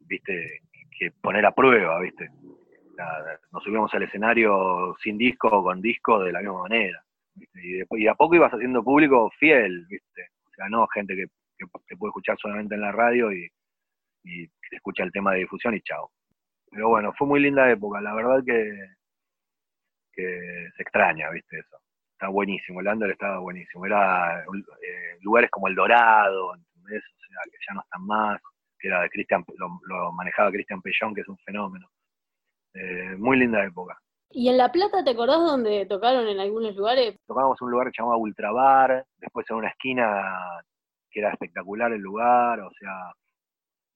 viste, 0.00 0.60
que 0.98 1.10
poner 1.22 1.46
a 1.46 1.52
prueba, 1.52 2.00
¿viste? 2.00 2.28
Nos 3.52 3.62
subíamos 3.62 3.94
al 3.94 4.02
escenario 4.02 4.96
sin 5.02 5.16
disco 5.16 5.48
o 5.48 5.62
con 5.62 5.80
disco 5.80 6.22
de 6.22 6.32
la 6.32 6.40
misma 6.40 6.62
manera. 6.62 7.02
Y, 7.54 7.74
después, 7.74 8.02
y 8.02 8.08
a 8.08 8.14
poco 8.14 8.34
ibas 8.34 8.52
haciendo 8.52 8.82
público 8.82 9.30
fiel, 9.38 9.86
¿viste? 9.88 10.30
O 10.46 10.50
sea, 10.54 10.68
no 10.68 10.86
gente 10.88 11.14
que, 11.14 11.26
que, 11.56 11.96
puede 11.96 12.10
escuchar 12.10 12.36
solamente 12.38 12.74
en 12.74 12.80
la 12.80 12.90
radio 12.90 13.32
y, 13.32 13.48
y 14.24 14.50
escucha 14.72 15.04
el 15.04 15.12
tema 15.12 15.32
de 15.32 15.40
difusión 15.40 15.74
y 15.74 15.80
chao. 15.82 16.10
Pero 16.70 16.88
bueno, 16.88 17.12
fue 17.16 17.28
muy 17.28 17.40
linda 17.40 17.70
época, 17.70 18.00
la 18.00 18.14
verdad 18.14 18.42
que, 18.44 18.97
que 20.18 20.70
se 20.76 20.82
extraña, 20.82 21.30
¿viste? 21.30 21.60
Eso. 21.60 21.76
Está 22.12 22.28
buenísimo, 22.28 22.80
el 22.80 22.88
Under 22.88 23.10
estaba 23.10 23.38
buenísimo. 23.38 23.86
Era 23.86 24.42
eh, 24.42 25.18
lugares 25.20 25.50
como 25.50 25.68
El 25.68 25.76
Dorado, 25.76 26.54
¿entendés? 26.56 27.04
O 27.04 27.26
sea, 27.28 27.42
que 27.44 27.58
ya 27.66 27.74
no 27.74 27.82
están 27.82 28.04
más 28.04 28.40
que 28.78 28.88
era 28.88 29.02
de 29.02 29.10
Cristian, 29.10 29.44
lo, 29.56 30.12
manejaba 30.12 30.50
Cristian 30.50 30.80
Pellón, 30.80 31.14
que 31.14 31.22
es 31.22 31.28
un 31.28 31.38
fenómeno. 31.38 31.88
Eh, 32.74 33.16
muy 33.18 33.36
linda 33.36 33.64
época. 33.64 33.98
¿Y 34.30 34.48
en 34.48 34.58
La 34.58 34.70
Plata 34.70 35.02
te 35.02 35.10
acordás 35.10 35.38
dónde 35.38 35.86
tocaron 35.86 36.28
en 36.28 36.38
algunos 36.38 36.76
lugares? 36.76 37.16
Tocábamos 37.26 37.58
en 37.60 37.64
un 37.64 37.70
lugar 37.72 37.86
que 37.88 37.92
se 37.96 38.02
llamaba 38.02 38.18
Ultrabar, 38.18 39.04
después 39.16 39.46
en 39.50 39.56
una 39.56 39.68
esquina 39.68 40.62
que 41.10 41.20
era 41.20 41.30
espectacular 41.30 41.92
el 41.92 42.00
lugar, 42.00 42.60
o 42.60 42.70
sea, 42.78 43.12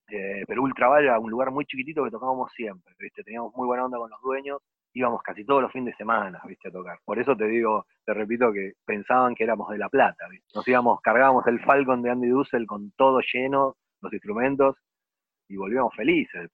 eh, 0.09 0.45
pero 0.47 0.63
Ultrabar 0.63 1.03
era 1.03 1.19
un 1.19 1.31
lugar 1.31 1.51
muy 1.51 1.67
chiquitito 1.67 2.03
que 2.03 2.11
tocábamos 2.11 2.51
siempre, 2.55 2.95
¿viste? 2.99 3.23
Teníamos 3.23 3.55
muy 3.55 3.67
buena 3.67 3.85
onda 3.85 3.99
con 3.99 4.11
los 4.11 4.21
dueños, 4.23 4.61
íbamos 4.95 5.23
casi 5.23 5.45
todos 5.45 5.63
los 5.63 5.73
fines 5.73 5.95
de 5.95 5.97
semana, 5.97 6.41
¿viste? 6.47 6.69
A 6.69 6.73
tocar. 6.73 6.99
Por 7.05 7.19
eso 7.19 7.37
te 7.37 7.47
digo, 7.47 7.87
te 8.05 8.15
repito 8.15 8.53
que 8.53 8.75
pensaban 8.85 9.35
que 9.35 9.45
éramos 9.45 9.71
de 9.71 9.79
La 9.79 9.89
Plata, 9.89 10.29
¿viste? 10.29 10.47
Nos 10.55 10.67
íbamos, 10.67 11.01
cargábamos 11.01 11.47
el 11.47 11.61
Falcon 11.61 12.03
de 12.03 12.11
Andy 12.11 12.29
Dussel 12.29 12.67
con 12.67 12.93
todo 12.93 13.21
lleno, 13.33 13.77
los 14.01 14.13
instrumentos 14.13 14.77
y 15.49 15.57
volvíamos 15.57 15.95
felices 15.95 16.51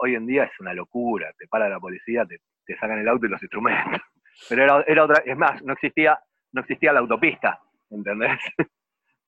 hoy 0.00 0.14
en 0.14 0.26
día 0.26 0.44
es 0.44 0.60
una 0.60 0.74
locura, 0.74 1.32
te 1.38 1.46
para 1.46 1.68
la 1.68 1.78
policía, 1.78 2.24
te, 2.24 2.40
sacan 2.76 2.98
el 2.98 3.08
auto 3.08 3.26
y 3.26 3.28
los 3.28 3.42
instrumentos. 3.42 4.00
Pero 4.48 4.64
era, 4.64 4.84
era, 4.86 5.04
otra, 5.04 5.22
es 5.24 5.36
más, 5.36 5.62
no 5.62 5.72
existía, 5.72 6.18
no 6.52 6.60
existía 6.60 6.92
la 6.92 7.00
autopista, 7.00 7.60
¿entendés? 7.90 8.38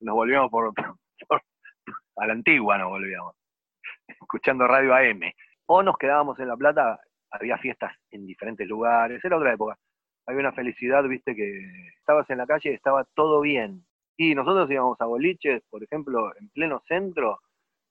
Nos 0.00 0.14
volvíamos 0.14 0.50
por, 0.50 0.72
a 2.16 2.26
la 2.26 2.32
antigua 2.32 2.78
nos 2.78 2.88
volvíamos, 2.88 3.34
escuchando 4.06 4.66
radio 4.68 4.94
AM. 4.94 5.22
O 5.66 5.82
nos 5.82 5.98
quedábamos 5.98 6.38
en 6.38 6.48
La 6.48 6.56
Plata, 6.56 7.00
había 7.30 7.58
fiestas 7.58 7.94
en 8.10 8.26
diferentes 8.26 8.66
lugares, 8.66 9.24
era 9.24 9.36
otra 9.36 9.54
época. 9.54 9.76
Había 10.26 10.40
una 10.40 10.52
felicidad, 10.52 11.04
viste, 11.04 11.34
que 11.34 11.88
estabas 11.98 12.28
en 12.30 12.38
la 12.38 12.46
calle 12.46 12.70
y 12.70 12.74
estaba 12.74 13.04
todo 13.14 13.40
bien, 13.40 13.84
y 14.20 14.34
nosotros 14.34 14.68
íbamos 14.68 15.00
a 15.00 15.06
boliches, 15.06 15.62
por 15.70 15.82
ejemplo, 15.82 16.32
en 16.38 16.48
pleno 16.50 16.82
centro, 16.88 17.38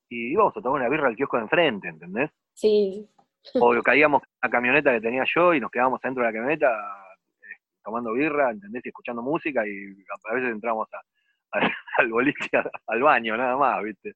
y 0.10 0.34
íbamos 0.34 0.56
a 0.58 0.62
tomar 0.62 0.82
una 0.82 0.90
birra 0.90 1.08
al 1.08 1.16
kiosco 1.16 1.38
de 1.38 1.44
enfrente, 1.44 1.88
¿entendés? 1.88 2.30
Sí. 2.54 3.10
O 3.56 3.82
caíamos 3.82 4.24
en 4.24 4.30
la 4.44 4.50
camioneta 4.50 4.92
que 4.92 5.00
tenía 5.00 5.24
yo 5.34 5.54
y 5.54 5.62
nos 5.62 5.72
quedábamos 5.72 6.02
dentro 6.02 6.22
de 6.22 6.30
la 6.30 6.34
camioneta 6.34 6.68
eh, 6.68 7.62
tomando 7.82 8.12
birra, 8.12 8.52
¿entendés? 8.52 8.86
Y 8.86 8.90
escuchando 8.90 9.22
música 9.22 9.66
y 9.66 9.96
a 10.30 10.34
veces 10.34 10.52
entramos 10.52 10.90
al 11.98 12.10
boliche, 12.10 12.50
al 12.88 13.02
baño, 13.02 13.38
nada 13.38 13.56
más, 13.56 13.84
¿viste? 13.84 14.16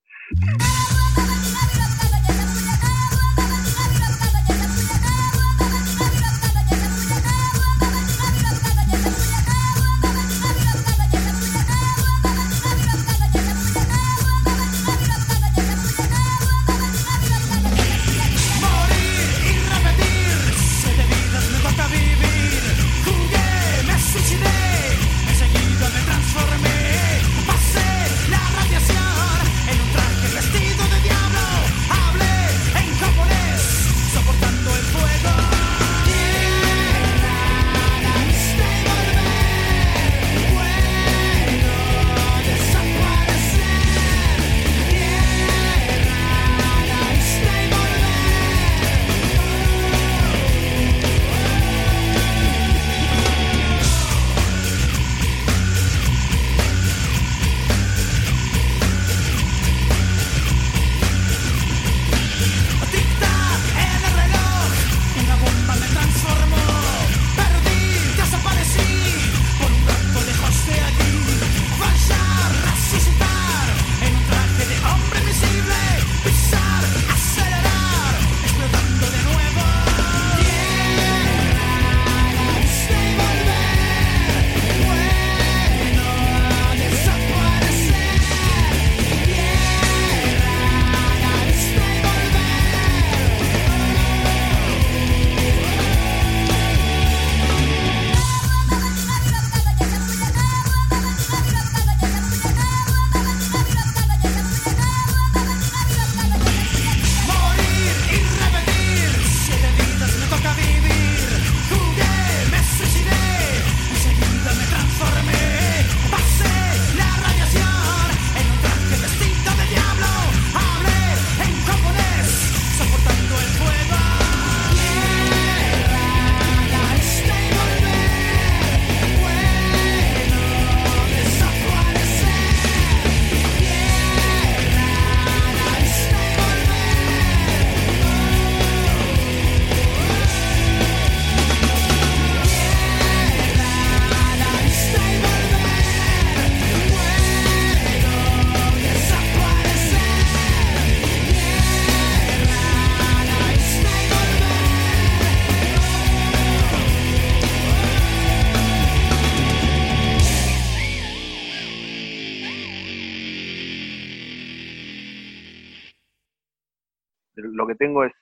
Tengo 167.81 168.03
es 168.03 168.13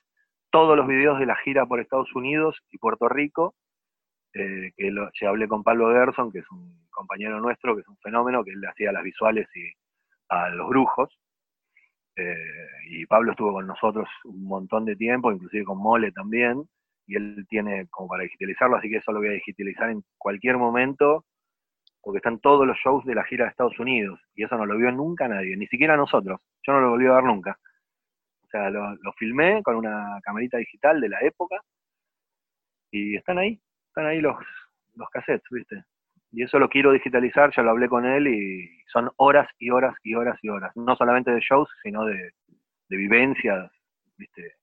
todos 0.50 0.74
los 0.74 0.86
videos 0.86 1.18
de 1.18 1.26
la 1.26 1.36
gira 1.36 1.66
por 1.66 1.80
Estados 1.80 2.14
Unidos 2.14 2.58
y 2.70 2.78
Puerto 2.78 3.08
Rico, 3.10 3.54
eh, 4.32 4.72
que 4.74 4.90
lo, 4.90 5.10
ya 5.20 5.28
hablé 5.28 5.46
con 5.48 5.62
Pablo 5.62 5.92
Gerson, 5.92 6.32
que 6.32 6.38
es 6.38 6.50
un 6.50 6.88
compañero 6.88 7.38
nuestro, 7.40 7.74
que 7.74 7.82
es 7.82 7.88
un 7.88 7.98
fenómeno, 7.98 8.42
que 8.42 8.52
él 8.52 8.64
hacía 8.64 8.90
las 8.90 9.04
visuales 9.04 9.46
y 9.54 9.70
a 10.30 10.48
los 10.48 10.66
brujos. 10.70 11.10
Eh, 12.16 12.34
y 12.88 13.04
Pablo 13.04 13.32
estuvo 13.32 13.52
con 13.52 13.66
nosotros 13.66 14.08
un 14.24 14.44
montón 14.44 14.86
de 14.86 14.96
tiempo, 14.96 15.30
inclusive 15.30 15.64
con 15.64 15.78
Mole 15.78 16.10
también, 16.10 16.64
y 17.06 17.16
él 17.16 17.46
tiene 17.48 17.86
como 17.88 18.08
para 18.08 18.22
digitalizarlo, 18.22 18.76
así 18.76 18.88
que 18.88 18.96
eso 18.96 19.12
lo 19.12 19.18
voy 19.18 19.28
a 19.28 19.32
digitalizar 19.32 19.90
en 19.90 20.02
cualquier 20.16 20.56
momento, 20.56 21.26
porque 22.00 22.18
están 22.18 22.40
todos 22.40 22.66
los 22.66 22.78
shows 22.78 23.04
de 23.04 23.14
la 23.14 23.24
gira 23.24 23.44
de 23.44 23.50
Estados 23.50 23.78
Unidos, 23.78 24.20
y 24.34 24.44
eso 24.44 24.56
no 24.56 24.64
lo 24.64 24.78
vio 24.78 24.90
nunca 24.90 25.28
nadie, 25.28 25.56
ni 25.56 25.66
siquiera 25.66 25.96
nosotros, 25.96 26.40
yo 26.66 26.72
no 26.72 26.80
lo 26.80 26.90
volví 26.90 27.06
a 27.06 27.14
ver 27.14 27.24
nunca. 27.24 27.58
O 28.50 28.58
sea, 28.58 28.68
lo, 28.68 29.12
filmé 29.16 29.62
con 29.62 29.76
una 29.76 30.18
camarita 30.24 30.58
digital 30.58 31.00
de 31.00 31.08
la 31.08 31.20
época, 31.20 31.56
y 32.90 33.16
están 33.16 33.38
ahí, 33.38 33.60
están 33.86 34.06
ahí 34.06 34.20
los, 34.20 34.36
los 34.96 35.08
cassettes, 35.10 35.48
¿viste? 35.50 35.84
Y 36.32 36.42
eso 36.42 36.58
lo 36.58 36.68
quiero 36.68 36.90
digitalizar, 36.90 37.52
ya 37.54 37.62
lo 37.62 37.70
hablé 37.70 37.88
con 37.88 38.04
él 38.04 38.26
y 38.26 38.68
son 38.92 39.10
horas 39.16 39.48
y 39.58 39.70
horas 39.70 39.94
y 40.02 40.14
horas 40.14 40.36
y 40.42 40.48
horas. 40.48 40.72
No 40.76 40.96
solamente 40.96 41.30
de 41.30 41.40
shows, 41.40 41.68
sino 41.82 42.04
de, 42.04 42.32
de 42.88 42.96
vivencias, 42.96 43.70
¿viste? 44.16 44.54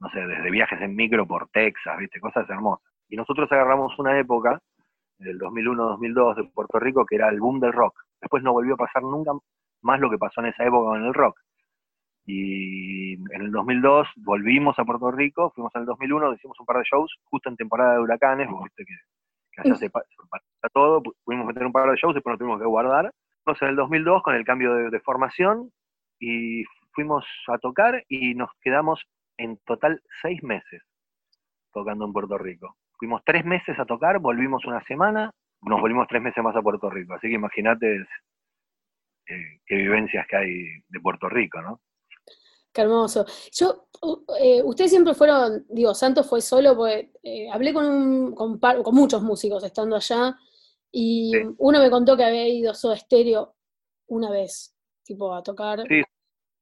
No 0.00 0.08
sé, 0.10 0.26
desde 0.26 0.50
viajes 0.50 0.80
en 0.80 0.96
micro 0.96 1.26
por 1.26 1.48
Texas, 1.50 1.98
¿viste? 1.98 2.18
Cosas 2.18 2.48
hermosas. 2.50 2.92
Y 3.08 3.16
nosotros 3.16 3.50
agarramos 3.52 3.96
una 3.98 4.18
época, 4.18 4.60
del 5.18 5.38
2001-2002 5.38 6.34
de 6.36 6.44
Puerto 6.44 6.80
Rico, 6.80 7.06
que 7.06 7.14
era 7.14 7.28
el 7.28 7.38
boom 7.38 7.60
del 7.60 7.72
rock. 7.72 7.94
Después 8.20 8.42
no 8.42 8.52
volvió 8.52 8.74
a 8.74 8.78
pasar 8.78 9.02
nunca 9.02 9.32
más 9.82 10.00
lo 10.00 10.10
que 10.10 10.18
pasó 10.18 10.40
en 10.40 10.48
esa 10.48 10.64
época 10.64 10.90
con 10.90 11.04
el 11.04 11.14
rock. 11.14 11.38
Y 12.24 13.14
en 13.14 13.42
el 13.42 13.50
2002 13.50 14.08
volvimos 14.16 14.78
a 14.78 14.84
Puerto 14.84 15.10
Rico, 15.10 15.50
fuimos 15.54 15.74
en 15.74 15.80
el 15.82 15.86
2001, 15.86 16.34
hicimos 16.34 16.58
un 16.60 16.66
par 16.66 16.76
de 16.78 16.84
shows 16.84 17.12
justo 17.24 17.48
en 17.48 17.56
temporada 17.56 17.94
de 17.94 18.00
huracanes, 18.00 18.48
viste 18.62 18.84
que, 18.84 18.94
que 19.52 19.60
allá 19.62 19.74
se, 19.76 19.86
se 19.88 20.68
todo, 20.72 21.02
pu- 21.02 21.14
pudimos 21.24 21.46
meter 21.46 21.66
un 21.66 21.72
par 21.72 21.90
de 21.90 21.96
shows, 21.96 22.14
después 22.14 22.32
nos 22.32 22.38
tuvimos 22.38 22.60
que 22.60 22.66
guardar. 22.66 23.10
Fuimos 23.44 23.60
en 23.62 23.68
el 23.68 23.76
2002 23.76 24.22
con 24.22 24.34
el 24.36 24.44
cambio 24.44 24.74
de, 24.74 24.90
de 24.90 25.00
formación 25.00 25.70
y 26.20 26.62
fuimos 26.92 27.24
a 27.48 27.58
tocar 27.58 28.04
y 28.08 28.34
nos 28.34 28.50
quedamos 28.60 29.02
en 29.38 29.56
total 29.66 30.00
seis 30.20 30.42
meses 30.44 30.82
tocando 31.72 32.04
en 32.04 32.12
Puerto 32.12 32.38
Rico. 32.38 32.76
Fuimos 32.98 33.22
tres 33.24 33.44
meses 33.44 33.76
a 33.80 33.84
tocar, 33.86 34.20
volvimos 34.20 34.64
una 34.66 34.80
semana, 34.84 35.32
nos 35.62 35.80
volvimos 35.80 36.06
tres 36.06 36.22
meses 36.22 36.44
más 36.44 36.54
a 36.54 36.62
Puerto 36.62 36.88
Rico. 36.88 37.14
Así 37.14 37.28
que 37.28 37.34
imagínate 37.34 38.06
eh, 39.26 39.58
qué 39.66 39.74
vivencias 39.76 40.26
que 40.28 40.36
hay 40.36 40.62
de 40.88 41.00
Puerto 41.00 41.28
Rico, 41.28 41.60
¿no? 41.62 41.80
Qué 42.72 42.80
hermoso. 42.80 43.26
Yo, 43.52 43.88
eh, 44.40 44.62
ustedes 44.64 44.90
siempre 44.90 45.14
fueron, 45.14 45.66
digo, 45.68 45.94
Santos 45.94 46.26
fue 46.28 46.40
solo, 46.40 46.74
porque 46.76 47.12
eh, 47.22 47.50
hablé 47.50 47.72
con, 47.74 47.84
un, 47.86 48.34
con, 48.34 48.58
par- 48.58 48.82
con 48.82 48.94
muchos 48.94 49.22
músicos 49.22 49.62
estando 49.64 49.96
allá, 49.96 50.36
y 50.90 51.32
Sí. 51.34 51.54
uno 51.58 51.78
me 51.80 51.90
contó 51.90 52.16
que 52.16 52.24
había 52.24 52.48
ido 52.48 52.74
Soda 52.74 52.96
Stereo 52.96 53.54
una 54.08 54.30
vez, 54.30 54.74
tipo, 55.04 55.34
a 55.34 55.42
tocar. 55.42 55.82
Sí. 55.88 56.02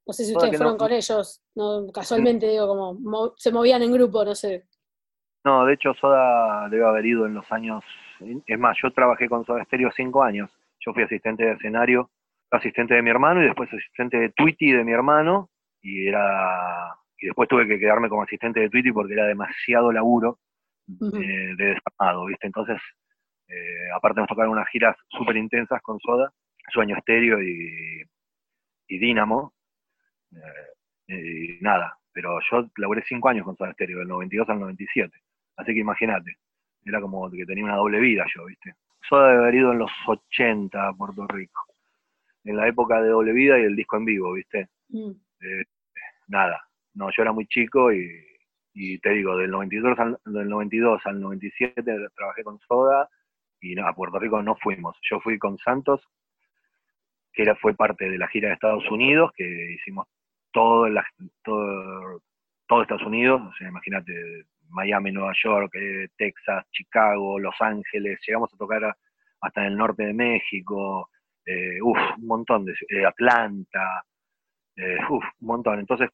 No 0.05 0.13
sé 0.13 0.25
si 0.25 0.33
ustedes 0.35 0.57
fueron 0.57 0.73
no- 0.73 0.77
con 0.79 0.91
ellos, 0.91 1.41
no, 1.55 1.87
casualmente 1.93 2.47
digo, 2.47 2.67
como 2.67 2.93
mo- 2.95 3.33
se 3.37 3.51
movían 3.51 3.81
en 3.83 3.93
grupo, 3.93 4.25
no 4.25 4.35
sé. 4.35 4.67
No, 5.45 5.65
de 5.65 5.73
hecho 5.73 5.93
Soda 5.93 6.67
debe 6.69 6.85
haber 6.85 7.05
ido 7.05 7.25
en 7.25 7.33
los 7.35 7.49
años, 7.51 7.83
es 8.45 8.59
más, 8.59 8.77
yo 8.83 8.91
trabajé 8.93 9.27
con 9.29 9.45
Soda 9.45 9.63
Stereo 9.65 9.89
cinco 9.95 10.21
años. 10.23 10.51
Yo 10.85 10.93
fui 10.93 11.03
asistente 11.03 11.43
de 11.45 11.53
escenario, 11.53 12.09
asistente 12.51 12.93
de 12.95 13.01
mi 13.01 13.09
hermano 13.11 13.41
y 13.41 13.45
después 13.45 13.69
asistente 13.71 14.17
de 14.17 14.29
Tweety 14.29 14.71
de 14.73 14.83
mi 14.83 14.91
hermano 14.91 15.49
y 15.81 16.07
era 16.07 16.95
y 17.21 17.27
después 17.27 17.47
tuve 17.47 17.67
que 17.67 17.79
quedarme 17.79 18.09
como 18.09 18.23
asistente 18.23 18.59
de 18.59 18.69
Tweety 18.69 18.91
porque 18.91 19.13
era 19.13 19.27
demasiado 19.27 19.91
laburo 19.91 20.39
eh, 20.89 21.55
de 21.55 21.75
desarmado, 21.75 22.25
¿viste? 22.25 22.47
Entonces, 22.47 22.81
eh, 23.47 23.91
aparte 23.95 24.19
nos 24.19 24.27
tocaron 24.27 24.53
unas 24.53 24.67
giras 24.69 24.97
súper 25.07 25.37
intensas 25.37 25.81
con 25.83 25.99
Soda, 25.99 26.31
Sueño 26.73 26.97
Estéreo 26.97 27.41
y, 27.41 28.01
y 28.87 28.97
Dínamo, 28.97 29.53
eh, 30.31 31.57
y 31.59 31.63
nada, 31.63 31.95
pero 32.11 32.39
yo 32.49 32.67
laburé 32.77 33.03
cinco 33.07 33.29
años 33.29 33.45
con 33.45 33.55
Soda 33.55 33.73
Stereo, 33.73 33.99
del 33.99 34.07
92 34.07 34.49
al 34.49 34.59
97, 34.59 35.15
así 35.57 35.73
que 35.73 35.79
imagínate, 35.79 36.37
era 36.83 36.99
como 36.99 37.29
que 37.29 37.45
tenía 37.45 37.65
una 37.65 37.75
doble 37.75 37.99
vida 37.99 38.25
yo, 38.35 38.45
¿viste? 38.45 38.73
Soda 39.07 39.29
debe 39.29 39.43
haber 39.43 39.55
ido 39.55 39.71
en 39.73 39.79
los 39.79 39.91
80 40.07 40.87
a 40.87 40.93
Puerto 40.93 41.27
Rico, 41.27 41.61
en 42.45 42.57
la 42.57 42.67
época 42.67 42.99
de 43.01 43.09
doble 43.09 43.31
vida 43.31 43.59
y 43.59 43.63
el 43.63 43.75
disco 43.75 43.97
en 43.97 44.05
vivo, 44.05 44.33
¿viste? 44.33 44.69
Mm. 44.89 45.11
Eh, 45.41 45.63
nada, 46.27 46.61
no, 46.93 47.09
yo 47.15 47.21
era 47.23 47.31
muy 47.31 47.47
chico 47.47 47.91
y, 47.91 48.99
te 48.99 49.09
digo, 49.09 49.37
del 49.37 49.51
92, 49.51 49.99
al, 49.99 50.17
del 50.25 50.49
92 50.49 51.01
al 51.05 51.19
97 51.19 51.83
trabajé 52.15 52.43
con 52.43 52.59
Soda 52.59 53.09
y 53.61 53.75
no, 53.75 53.87
a 53.87 53.93
Puerto 53.93 54.19
Rico 54.19 54.41
no 54.41 54.55
fuimos. 54.55 54.97
Yo 55.09 55.19
fui 55.21 55.37
con 55.37 55.57
Santos, 55.59 56.01
que 57.33 57.43
era, 57.43 57.55
fue 57.55 57.75
parte 57.75 58.09
de 58.09 58.17
la 58.17 58.27
gira 58.27 58.49
de 58.49 58.55
Estados 58.55 58.89
Unidos, 58.89 59.31
que 59.35 59.73
hicimos 59.73 60.07
todo, 60.51 60.89
la, 60.89 61.05
todo, 61.43 62.21
Estados 62.81 63.05
Unidos, 63.05 63.41
o 63.41 63.53
sea, 63.53 63.67
imagínate, 63.67 64.45
Miami, 64.69 65.11
Nueva 65.11 65.33
York, 65.43 65.73
eh, 65.75 66.07
Texas, 66.17 66.65
Chicago, 66.71 67.37
Los 67.39 67.55
Ángeles, 67.59 68.19
llegamos 68.25 68.53
a 68.53 68.57
tocar 68.57 68.95
hasta 69.41 69.61
en 69.61 69.67
el 69.67 69.77
norte 69.77 70.05
de 70.05 70.13
México, 70.13 71.09
eh, 71.45 71.81
un 71.81 71.97
montón 72.25 72.65
de 72.65 72.73
eh, 72.89 73.05
Atlanta, 73.05 74.03
eh, 74.81 74.97
uf, 75.09 75.23
un 75.41 75.47
montón. 75.47 75.79
Entonces 75.79 76.09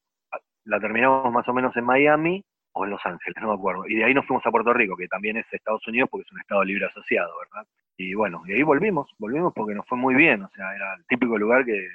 la 0.64 0.78
terminamos 0.80 1.32
más 1.32 1.48
o 1.48 1.54
menos 1.54 1.76
en 1.76 1.84
Miami 1.84 2.44
o 2.72 2.84
en 2.84 2.90
Los 2.90 3.00
Ángeles, 3.04 3.36
no 3.40 3.48
me 3.48 3.54
acuerdo. 3.54 3.86
Y 3.88 3.96
de 3.96 4.04
ahí 4.04 4.14
nos 4.14 4.26
fuimos 4.26 4.46
a 4.46 4.50
Puerto 4.50 4.72
Rico, 4.72 4.96
que 4.96 5.08
también 5.08 5.36
es 5.36 5.46
Estados 5.50 5.86
Unidos 5.86 6.08
porque 6.10 6.26
es 6.26 6.32
un 6.32 6.40
estado 6.40 6.64
libre 6.64 6.86
asociado, 6.86 7.32
¿verdad? 7.38 7.66
Y 7.96 8.14
bueno, 8.14 8.42
y 8.46 8.52
ahí 8.52 8.62
volvimos, 8.62 9.10
volvimos 9.18 9.52
porque 9.54 9.74
nos 9.74 9.86
fue 9.86 9.98
muy 9.98 10.14
bien, 10.14 10.42
o 10.42 10.50
sea, 10.50 10.74
era 10.74 10.94
el 10.94 11.04
típico 11.06 11.36
lugar 11.36 11.64
que, 11.64 11.88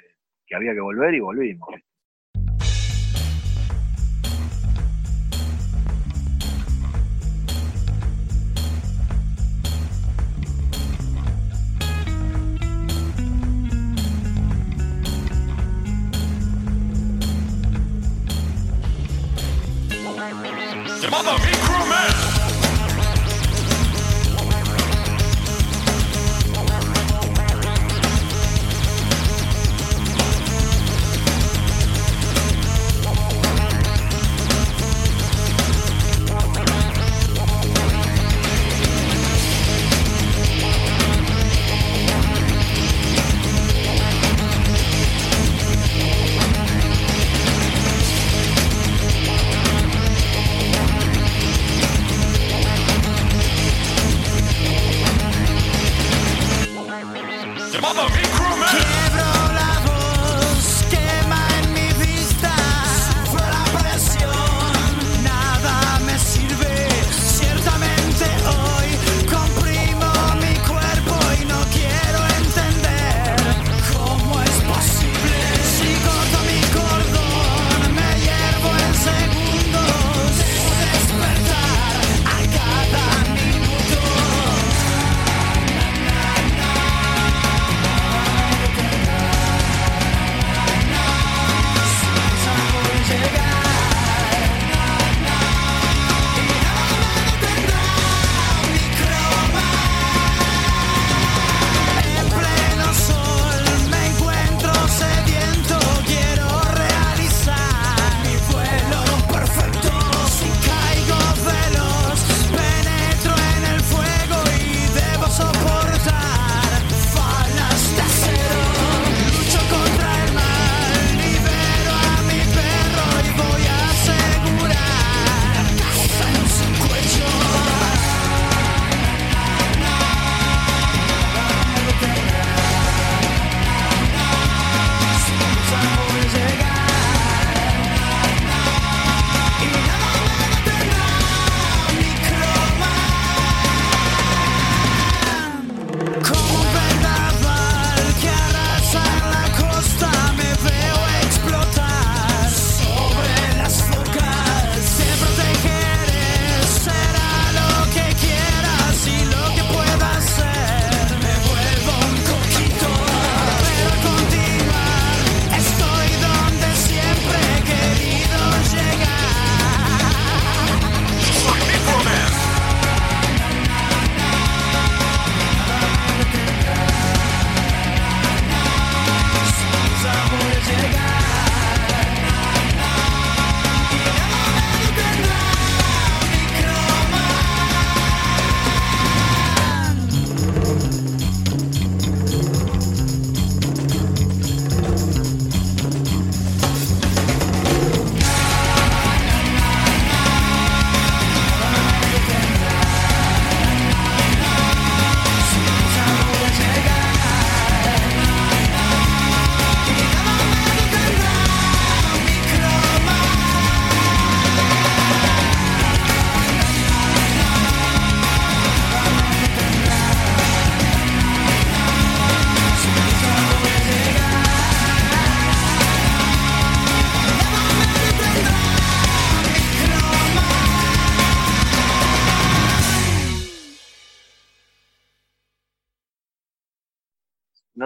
que 0.46 0.56
había 0.56 0.74
que 0.74 0.80
volver 0.80 1.14
y 1.14 1.20
volvimos. 1.20 1.68
The 1.70 1.93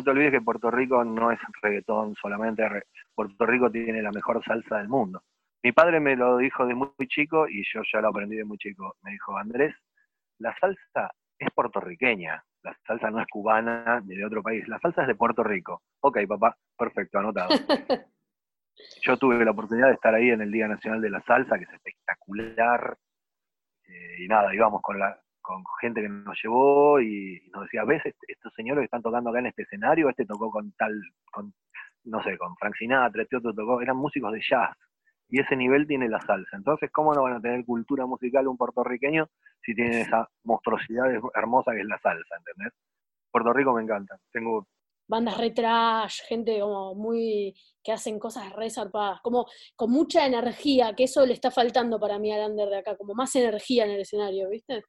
te 0.09 0.13
olvides 0.13 0.33
que 0.33 0.41
Puerto 0.41 0.71
Rico 0.71 1.05
no 1.05 1.31
es 1.31 1.39
reggaetón 1.61 2.15
solamente, 2.15 2.67
Puerto 3.15 3.45
Rico 3.45 3.71
tiene 3.71 4.01
la 4.01 4.11
mejor 4.11 4.43
salsa 4.43 4.79
del 4.79 4.89
mundo. 4.89 5.23
Mi 5.63 5.73
padre 5.73 6.01
me 6.01 6.17
lo 6.17 6.39
dijo 6.39 6.65
de 6.65 6.75
muy 6.75 6.89
chico 7.09 7.47
y 7.47 7.63
yo 7.71 7.83
ya 7.93 8.01
lo 8.01 8.09
aprendí 8.09 8.37
de 8.37 8.47
muy 8.47 8.57
chico. 8.57 8.97
Me 9.03 9.11
dijo, 9.11 9.37
Andrés, 9.37 9.75
la 10.39 10.57
salsa 10.59 11.13
es 11.39 11.51
puertorriqueña, 11.55 12.43
la 12.63 12.75
salsa 12.87 13.11
no 13.11 13.21
es 13.21 13.27
cubana 13.27 14.01
ni 14.07 14.17
de 14.17 14.25
otro 14.25 14.43
país, 14.43 14.67
la 14.67 14.79
salsa 14.79 15.03
es 15.03 15.09
de 15.09 15.15
Puerto 15.15 15.45
Rico. 15.45 15.83
Ok, 16.01 16.21
papá, 16.27 16.57
perfecto, 16.79 17.19
anotado. 17.19 17.51
Yo 19.03 19.19
tuve 19.19 19.45
la 19.45 19.51
oportunidad 19.51 19.89
de 19.89 19.95
estar 19.95 20.15
ahí 20.15 20.31
en 20.31 20.41
el 20.41 20.51
Día 20.51 20.69
Nacional 20.69 21.03
de 21.03 21.11
la 21.11 21.21
Salsa, 21.21 21.59
que 21.59 21.65
es 21.65 21.73
espectacular. 21.75 22.97
Eh, 23.87 24.25
y 24.25 24.27
nada, 24.27 24.55
íbamos 24.55 24.81
con 24.81 24.99
la 24.99 25.21
con 25.49 25.65
gente 25.81 26.03
que 26.03 26.09
nos 26.11 26.39
llevó 26.43 27.01
y, 27.01 27.41
nos 27.55 27.63
decía, 27.63 27.85
¿ves 27.85 28.05
est- 28.05 28.23
estos 28.29 28.53
señores 28.55 28.83
que 28.83 28.85
están 28.85 29.01
tocando 29.03 29.31
acá 29.31 29.39
en 29.39 29.47
este 29.47 29.63
escenario? 29.63 30.11
Este 30.11 30.27
tocó 30.27 30.51
con 30.51 30.73
tal, 30.73 30.93
con, 31.33 31.55
no 32.05 32.23
sé, 32.23 32.37
con 32.37 32.55
Frank 32.57 32.75
Sinatra, 32.79 33.23
este 33.23 33.37
otro 33.39 33.55
tocó, 33.55 33.81
eran 33.81 33.97
músicos 33.97 34.31
de 34.33 34.43
jazz. 34.47 34.77
Y 35.31 35.41
ese 35.41 35.57
nivel 35.57 35.87
tiene 35.87 36.07
la 36.09 36.21
salsa. 36.21 36.55
Entonces, 36.57 36.91
¿cómo 36.93 37.15
no 37.15 37.23
van 37.23 37.35
a 37.35 37.41
tener 37.41 37.65
cultura 37.65 38.05
musical 38.05 38.47
un 38.47 38.59
puertorriqueño 38.59 39.27
si 39.63 39.75
tienen 39.75 40.01
esa 40.01 40.29
monstruosidad 40.45 41.07
hermosa 41.35 41.73
que 41.73 41.81
es 41.81 41.87
la 41.87 41.99
salsa, 41.99 42.37
¿entendés? 42.37 42.75
Puerto 43.31 43.53
Rico 43.55 43.73
me 43.73 43.83
encanta. 43.83 44.19
Tengo 44.31 44.67
Bandas 45.11 45.39
re 45.39 45.51
trash, 45.53 46.21
gente 46.29 46.61
como 46.61 46.95
muy. 46.95 47.55
que 47.83 47.93
hacen 47.93 48.19
cosas 48.19 48.53
re 48.53 48.69
zarpadas, 48.69 49.23
como 49.23 49.47
con 49.75 49.91
mucha 49.91 50.27
energía, 50.27 50.95
que 50.95 51.05
eso 51.05 51.25
le 51.25 51.33
está 51.33 51.51
faltando 51.51 51.99
para 51.99 52.19
mí 52.19 52.31
al 52.31 52.51
under 52.51 52.69
de 52.69 52.79
acá, 52.79 52.97
como 52.99 53.15
más 53.15 53.35
energía 53.35 53.87
en 53.87 53.93
el 53.93 54.01
escenario, 54.01 54.51
¿viste? 54.51 54.85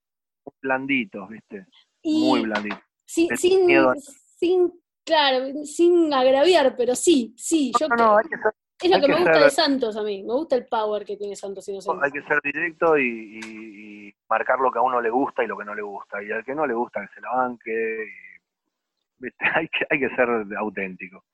Blanditos, 0.61 1.27
¿viste? 1.29 1.65
Y 2.01 2.21
Muy 2.29 2.41
blanditos. 2.41 2.79
sin, 3.05 3.27
Tenés 3.27 3.41
sin, 3.41 3.65
miedo 3.65 3.89
a- 3.91 3.95
sin, 3.95 4.71
claro, 5.03 5.45
sin 5.65 6.13
agraviar, 6.13 6.75
pero 6.77 6.95
sí, 6.95 7.33
sí, 7.37 7.71
yo 7.79 7.87
No, 7.89 7.95
creo- 7.95 8.07
no, 8.07 8.17
hay 8.17 8.23
que 8.29 8.37
ser 8.37 8.53
es 8.81 8.89
lo 8.91 8.95
que 8.95 9.01
que 9.07 9.11
me 9.11 9.15
gusta 9.19 9.33
ser- 9.33 9.43
de 9.43 9.49
Santos 9.49 9.97
a 9.97 10.03
mí, 10.03 10.23
me 10.23 10.33
gusta 10.33 10.55
el 10.55 10.65
power 10.67 11.03
que 11.05 11.17
tiene 11.17 11.35
Santos 11.35 11.67
hay 11.67 12.11
que 12.11 12.21
ser 12.23 12.39
directo 12.41 12.97
y, 12.97 13.39
y- 13.43 14.07
y 14.07 14.13
marcar 14.29 14.59
lo 14.59 14.71
que 14.71 14.79
a 14.79 14.81
uno 14.81 15.01
le 15.01 15.09
gusta 15.09 15.43
y 15.43 15.47
lo 15.47 15.57
que 15.57 15.65
no 15.65 15.75
le 15.75 15.81
gusta. 15.81 16.23
Y 16.23 16.31
al 16.31 16.45
que 16.45 16.55
no 16.55 16.65
le 16.65 16.73
gusta 16.73 17.01
que 17.01 17.13
se 17.13 17.19
la 17.21 17.29
banque. 17.31 18.05
y, 18.05 19.23
¿viste? 19.23 19.37
Hay, 19.59 19.67
que, 19.67 19.85
hay 19.89 19.99
que 19.99 20.15
ser 20.15 20.29
auténtico. 20.57 21.25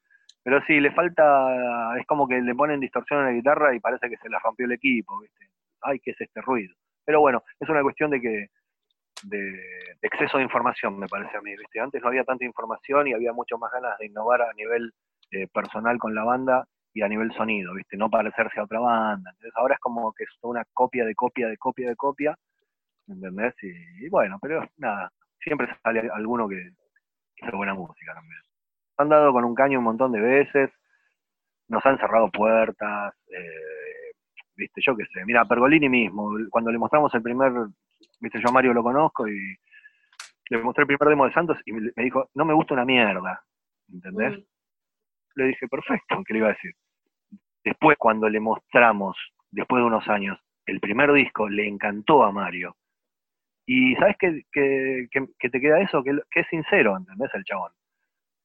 Pero 0.44 0.60
sí, 0.66 0.80
le 0.80 0.92
falta, 0.92 1.98
es 2.00 2.06
como 2.08 2.28
que 2.28 2.40
le 2.42 2.56
ponen 2.56 2.80
distorsión 2.80 3.20
a 3.20 3.26
la 3.26 3.32
guitarra 3.32 3.76
y 3.76 3.80
parece 3.80 4.10
que 4.10 4.18
se 4.18 4.30
la 4.30 4.40
rompió 4.40 4.66
el 4.66 4.72
equipo, 4.74 5.20
¿viste? 5.20 5.50
Ay, 5.82 6.00
¿qué 6.00 6.12
es 6.12 6.22
este 6.22 6.42
ruido? 6.42 6.74
Pero 7.04 7.20
bueno, 7.20 7.44
es 7.60 7.70
una 7.70 7.82
cuestión 7.84 8.10
de 8.12 8.22
que 8.22 8.50
de, 9.26 9.60
exceso 10.02 10.38
de 10.38 10.44
información, 10.44 10.98
me 11.00 11.08
parece 11.08 11.38
a 11.38 11.42
mí, 11.42 11.56
¿viste? 11.56 11.80
Antes 11.80 12.02
no 12.02 12.10
había 12.10 12.24
tanta 12.24 12.46
información 12.46 13.08
y 13.08 13.14
había 13.14 13.34
mucho 13.34 13.58
más 13.58 13.72
ganas 13.72 13.98
de 13.98 14.08
innovar 14.08 14.42
a 14.42 14.54
nivel 14.54 14.94
eh, 15.32 15.48
personal 15.48 15.98
con 15.98 16.14
la 16.14 16.24
banda 16.24 16.66
y 16.94 17.02
a 17.02 17.08
nivel 17.08 17.34
sonido, 17.34 17.74
¿viste? 17.74 17.98
No 17.98 18.10
parecerse 18.10 18.60
a 18.60 18.64
otra 18.64 18.80
banda. 18.80 19.32
Entonces 19.32 19.54
ahora 19.56 19.76
es 19.76 19.82
como 19.82 20.14
que 20.14 20.24
es 20.24 20.30
una 20.42 20.64
copia 20.74 21.06
de 21.06 21.16
copia 21.16 21.48
de 21.48 21.58
copia 21.58 21.90
de 21.90 21.96
copia, 21.96 22.36
¿entendés? 23.08 23.54
Y, 23.62 24.06
y 24.06 24.10
bueno, 24.10 24.38
pero 24.42 24.68
nada, 24.78 25.12
siempre 25.40 25.68
sale 25.84 26.10
alguno 26.14 26.48
que, 26.48 26.72
que 27.36 27.46
hace 27.46 27.56
buena 27.56 27.74
música 27.74 28.14
también. 28.14 28.40
Nos 28.92 29.00
han 29.00 29.10
dado 29.10 29.34
con 29.34 29.44
un 29.44 29.56
caño 29.56 29.80
un 29.80 29.86
montón 29.86 30.12
de 30.12 30.22
veces, 30.22 30.72
nos 31.68 31.86
han 31.86 31.98
cerrado 31.98 32.30
puertas, 32.32 33.14
eh, 33.28 34.14
viste, 34.56 34.82
yo 34.86 34.96
qué 34.96 35.06
sé. 35.14 35.26
Mira, 35.26 35.46
Pergolini 35.46 35.90
mismo, 35.90 36.32
cuando 36.50 36.72
le 36.72 36.78
mostramos 36.78 37.14
el 37.14 37.22
primer, 37.22 37.52
viste, 38.20 38.40
yo 38.42 38.50
a 38.50 38.52
Mario 38.52 38.74
lo 38.74 38.84
conozco 38.84 39.28
y 39.28 39.38
le 40.50 40.58
mostré 40.64 40.84
el 40.84 40.88
primer 40.88 41.10
demo 41.10 41.26
de 41.26 41.34
Santos 41.34 41.58
y 41.66 41.72
me 41.74 41.92
dijo, 41.98 42.30
no 42.36 42.46
me 42.46 42.54
gusta 42.54 42.74
una 42.74 42.86
mierda, 42.86 43.44
¿entendés? 43.92 44.38
Mm. 44.40 44.44
Le 45.36 45.46
dije, 45.48 45.68
perfecto, 45.68 46.24
¿qué 46.26 46.34
le 46.34 46.40
iba 46.40 46.48
a 46.50 46.54
decir? 46.54 46.72
Después, 47.64 47.98
cuando 47.98 48.30
le 48.30 48.40
mostramos, 48.40 49.18
después 49.52 49.82
de 49.82 49.88
unos 49.88 50.08
años, 50.08 50.40
el 50.66 50.80
primer 50.80 51.12
disco, 51.14 51.50
le 51.50 51.68
encantó 51.68 52.24
a 52.24 52.32
Mario. 52.32 52.76
Y 53.68 53.96
¿sabes 53.96 54.16
qué, 54.20 54.44
qué- 54.52 55.08
qué- 55.12 55.28
qué 55.40 55.50
te 55.50 55.60
queda 55.60 55.80
eso? 55.82 56.04
Que, 56.04 56.18
que 56.30 56.42
es 56.42 56.48
sincero, 56.50 56.96
¿entendés? 56.98 57.32
El 57.34 57.44
chabón. 57.44 57.72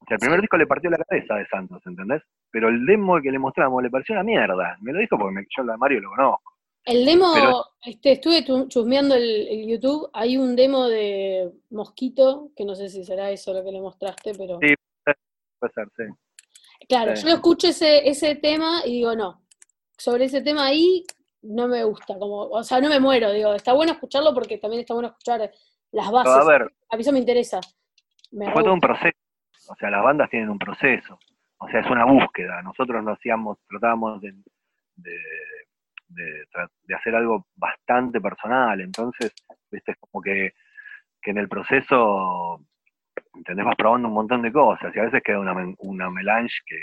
O 0.01 0.07
sea, 0.07 0.15
el 0.15 0.21
primer 0.21 0.39
Sí. 0.39 0.43
disco 0.43 0.57
le 0.57 0.67
partió 0.67 0.89
la 0.89 0.97
cabeza 0.99 1.35
de 1.35 1.47
Santos, 1.49 1.83
¿entendés? 1.87 2.23
Pero 2.51 2.69
el 2.69 2.87
demo 2.87 3.21
que 3.21 3.31
le 3.31 3.39
mostramos 3.39 3.83
le 3.83 3.91
pareció 3.91 4.15
una 4.15 4.25
mierda. 4.25 4.79
Me 4.81 4.93
lo 4.95 4.99
dijo 4.99 5.19
porque 5.19 5.35
me- 5.35 5.47
yo 5.55 5.71
a 5.71 5.77
Mario 5.77 6.01
lo 6.01 6.09
conozco. 6.11 6.55
El 6.85 7.05
demo, 7.05 7.33
Pero- 7.35 7.65
este, 7.85 8.13
estuve 8.13 8.43
tu- 8.43 8.67
chusmeando 8.69 9.15
el, 9.15 9.49
el 9.49 9.67
YouTube, 9.69 10.09
hay 10.13 10.37
un 10.37 10.57
demo 10.57 10.89
de 10.89 11.51
Mosquito, 11.71 12.51
que 12.57 12.65
no 12.65 12.75
sé 12.75 12.89
si 12.89 13.05
será 13.05 13.31
eso 13.31 13.53
lo 13.53 13.63
que 13.65 13.71
le 13.73 13.81
mostraste, 13.81 14.33
pero 14.35 14.59
Sí. 14.61 14.75
Puede 15.59 15.73
ser, 15.75 15.89
sí. 15.97 16.05
claro, 16.89 17.15
sí. 17.17 17.27
yo 17.27 17.35
escucho 17.35 17.69
ese, 17.69 18.09
ese 18.09 18.35
tema 18.37 18.81
y 18.87 18.93
digo, 18.95 19.15
no, 19.15 19.43
sobre 19.99 20.25
ese 20.25 20.41
tema 20.41 20.65
ahí 20.67 21.05
no 21.43 21.69
me 21.69 21.85
gusta, 21.85 22.19
como, 22.19 22.45
o 22.49 22.63
sea, 22.65 22.81
no 22.81 22.89
me 22.89 22.99
muero, 22.99 23.31
digo, 23.33 23.53
está 23.55 23.75
bueno 23.75 23.93
escucharlo 23.93 24.33
porque 24.33 24.57
también 24.59 24.81
está 24.81 24.95
bueno 24.95 25.09
escuchar 25.11 25.51
las 25.93 26.11
bases, 26.11 26.33
Pero 26.35 26.47
a 26.47 26.59
ver, 26.59 26.73
a 26.89 26.97
mí 26.97 27.03
eso 27.03 27.13
me 27.13 27.19
interesa. 27.19 27.61
Me 28.31 28.51
fue 28.53 28.63
todo 28.63 28.73
un 28.73 28.81
proceso. 28.81 29.17
O 29.69 29.75
sea, 29.77 29.91
las 29.91 30.03
bandas 30.03 30.31
tienen 30.31 30.49
un 30.49 30.59
proceso. 30.59 31.19
O 31.59 31.69
sea, 31.69 31.81
es 31.81 31.91
una 31.91 32.05
búsqueda. 32.07 32.63
Nosotros 32.63 33.03
no 33.05 33.13
hacíamos, 33.13 33.59
tratábamos 33.69 34.21
de, 34.23 34.33
de, 34.97 35.17
de 36.11 36.45
de 36.85 36.95
hacer 36.95 37.15
algo 37.15 37.47
bastante 37.57 38.21
personal. 38.21 38.81
Entonces, 38.81 39.33
viste, 39.71 39.93
es 39.93 39.99
como 39.99 40.23
que, 40.23 40.53
que 41.23 41.31
en 41.31 41.39
el 41.39 41.49
proceso, 41.49 42.61
¿entendés? 43.35 43.65
Vas 43.65 43.77
probando 43.77 44.09
un 44.09 44.15
montón 44.15 44.43
de 44.43 44.53
cosas. 44.53 44.95
Y 44.95 44.99
a 44.99 45.05
veces 45.05 45.23
queda 45.25 45.39
una, 45.39 45.55
una 45.79 46.11
melange 46.11 46.55
que, 46.67 46.77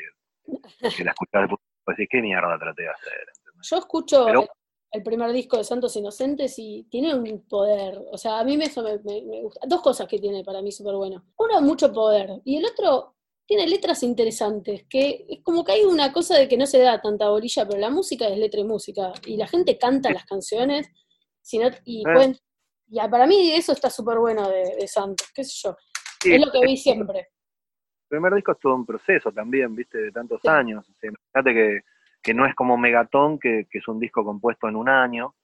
que 0.96 1.04
la 1.04 1.12
escuchás 1.12 1.42
después 1.42 1.60
y 1.88 1.92
decís, 1.92 2.08
¿qué 2.10 2.22
mierda 2.22 2.58
traté 2.58 2.84
de 2.84 2.90
hacer? 2.90 3.14
¿entendés? 3.38 3.70
Yo 3.70 3.78
escucho 3.78 4.26
Pero- 4.26 4.48
el, 4.92 5.04
primer 5.04 5.32
disco 5.34 5.58
de 5.58 5.64
Santos 5.66 5.96
Inocentes 5.98 6.56
y 6.58 6.88
tiene 6.90 7.14
un 7.14 7.46
poder. 7.48 8.00
O 8.12 8.18
sea, 8.18 8.40
a 8.40 8.44
mí 8.46 8.56
me- 8.58 8.66
eso 8.66 8.82
me, 8.84 8.98
me- 9.00 9.22
me 9.24 9.42
gusta. 9.42 9.60
Dos 9.68 9.82
cosas 9.82 10.08
que 10.08 10.20
tiene 10.20 10.44
para 10.46 10.62
mí 10.62 10.72
súper 10.72 10.96
bueno. 10.96 11.26
Uno, 11.38 11.62
mucho 11.62 11.92
poder. 11.92 12.30
Y 12.46 12.58
el 12.58 12.66
otro, 12.66 13.17
tiene 13.48 13.66
letras 13.68 14.04
interesantes. 14.04 14.84
Que 14.90 15.26
es 15.30 15.40
como 15.44 15.64
que 15.64 15.72
hay 15.72 15.84
una 15.86 16.12
cosa 16.14 16.38
de 16.38 16.48
que 16.48 16.58
no 16.58 16.68
se 16.68 16.80
da 16.80 17.02
tanta 17.02 17.30
bolilla, 17.30 17.66
pero 17.68 17.80
la 17.80 17.90
música 17.90 18.28
es 18.28 18.38
letra 18.38 18.60
y 18.60 18.66
música. 18.66 19.14
Y 19.26 19.38
la 19.38 19.48
gente 19.48 19.78
canta 19.80 20.12
las 20.12 20.26
canciones. 20.26 20.88
si 21.42 21.60
no- 21.60 21.70
y, 21.86 22.02
Eh. 22.02 22.14
pueden- 22.14 22.38
y 22.90 23.00
para 23.10 23.26
mí 23.26 23.54
eso 23.54 23.72
está 23.72 23.90
súper 23.90 24.18
bueno 24.20 24.50
de, 24.50 24.76
de 24.82 24.86
Santos. 24.86 25.32
¿Qué 25.34 25.46
sé 25.46 25.54
yo? 25.64 25.78
Sí, 26.22 26.34
es 26.36 26.46
lo 26.46 26.52
que 26.52 26.60
vi 26.60 26.76
siempre. 26.76 27.20
El 27.20 28.08
primer 28.10 28.34
disco 28.36 28.52
es 28.52 28.60
todo 28.60 28.76
un 28.76 28.86
proceso 28.86 29.32
también, 29.32 29.74
viste, 29.74 29.98
de 29.98 30.12
tantos 30.12 30.42
Sí. 30.42 30.48
años. 30.50 30.86
O 30.90 30.94
sea, 31.00 31.10
imagínate 31.10 31.54
que, 31.54 31.82
que 32.22 32.34
no 32.34 32.46
es 32.46 32.54
como 32.54 32.76
Megatón, 32.78 33.40
que, 33.40 33.66
que 33.72 33.78
es 33.78 33.88
un 33.88 33.98
disco 33.98 34.26
compuesto 34.26 34.68
en 34.68 34.76
un 34.76 34.90
año. 34.90 35.36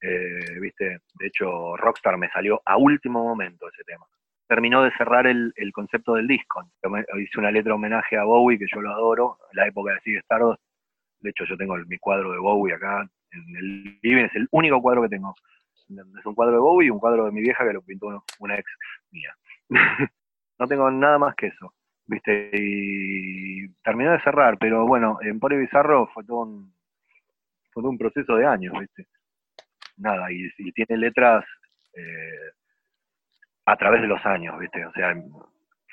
Eh, 0.00 0.58
viste, 0.60 0.84
de 1.18 1.26
hecho, 1.26 1.76
Rockstar 1.76 2.16
me 2.18 2.30
salió 2.30 2.60
a 2.64 2.76
último 2.78 3.22
momento 3.22 3.68
ese 3.68 3.84
tema. 3.84 4.06
Terminó 4.54 4.84
de 4.84 4.92
cerrar 4.92 5.26
el, 5.26 5.52
concepto 5.72 6.14
del 6.14 6.28
disco. 6.28 6.62
Hice 7.18 7.40
una 7.40 7.50
letra 7.50 7.74
homenaje 7.74 8.16
a 8.16 8.22
Bowie, 8.22 8.56
que 8.56 8.66
yo 8.72 8.80
lo 8.80 8.92
adoro, 8.92 9.38
la 9.52 9.66
época 9.66 9.94
de 9.94 10.00
Sigue 10.02 10.18
Stardust. 10.20 10.62
De 11.18 11.30
hecho, 11.30 11.44
yo 11.44 11.56
tengo 11.56 11.76
mi 11.88 11.98
cuadro 11.98 12.30
de 12.30 12.38
Bowie 12.38 12.72
acá 12.72 13.04
en 13.32 13.56
el 13.56 13.98
living, 14.00 14.26
es 14.26 14.34
el 14.36 14.46
único 14.52 14.80
cuadro 14.80 15.02
que 15.02 15.08
tengo. 15.08 15.34
Es 15.88 16.24
un 16.24 16.36
cuadro 16.36 16.52
de 16.54 16.60
Bowie 16.60 16.86
y 16.86 16.90
un 16.90 17.00
cuadro 17.00 17.24
de 17.24 17.32
mi 17.32 17.40
vieja 17.40 17.66
que 17.66 17.72
lo 17.72 17.82
pintó 17.82 18.22
una 18.38 18.54
ex 18.56 18.70
mía. 19.10 19.34
no 20.60 20.68
tengo 20.68 20.88
nada 20.88 21.18
más 21.18 21.34
que 21.34 21.48
eso, 21.48 21.74
¿viste? 22.06 22.50
Y 22.52 23.68
terminó 23.82 24.12
de 24.12 24.22
cerrar, 24.22 24.56
pero 24.58 24.86
bueno, 24.86 25.18
en 25.22 25.40
Pore 25.40 25.58
Bizarro 25.58 26.06
fue 26.14 26.22
todo 26.22 26.42
un, 26.42 26.72
fue 27.72 27.82
todo 27.82 27.90
un 27.90 27.98
proceso 27.98 28.36
de 28.36 28.46
años, 28.46 28.78
¿viste? 28.78 29.08
Nada, 29.96 30.30
y, 30.30 30.48
y 30.58 30.70
tiene 30.70 30.96
letras 30.96 31.44
eh, 31.92 32.52
a 33.66 33.76
través 33.76 34.02
de 34.02 34.08
los 34.08 34.24
años, 34.26 34.58
¿viste? 34.58 34.84
O 34.86 34.92
sea, 34.92 35.14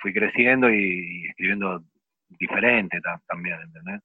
fui 0.02 0.14
creciendo 0.14 0.70
y, 0.70 1.28
escribiendo 1.30 1.82
diferente 2.30 3.00
ta- 3.02 3.22
también, 3.28 3.60
¿entendés? 3.62 4.02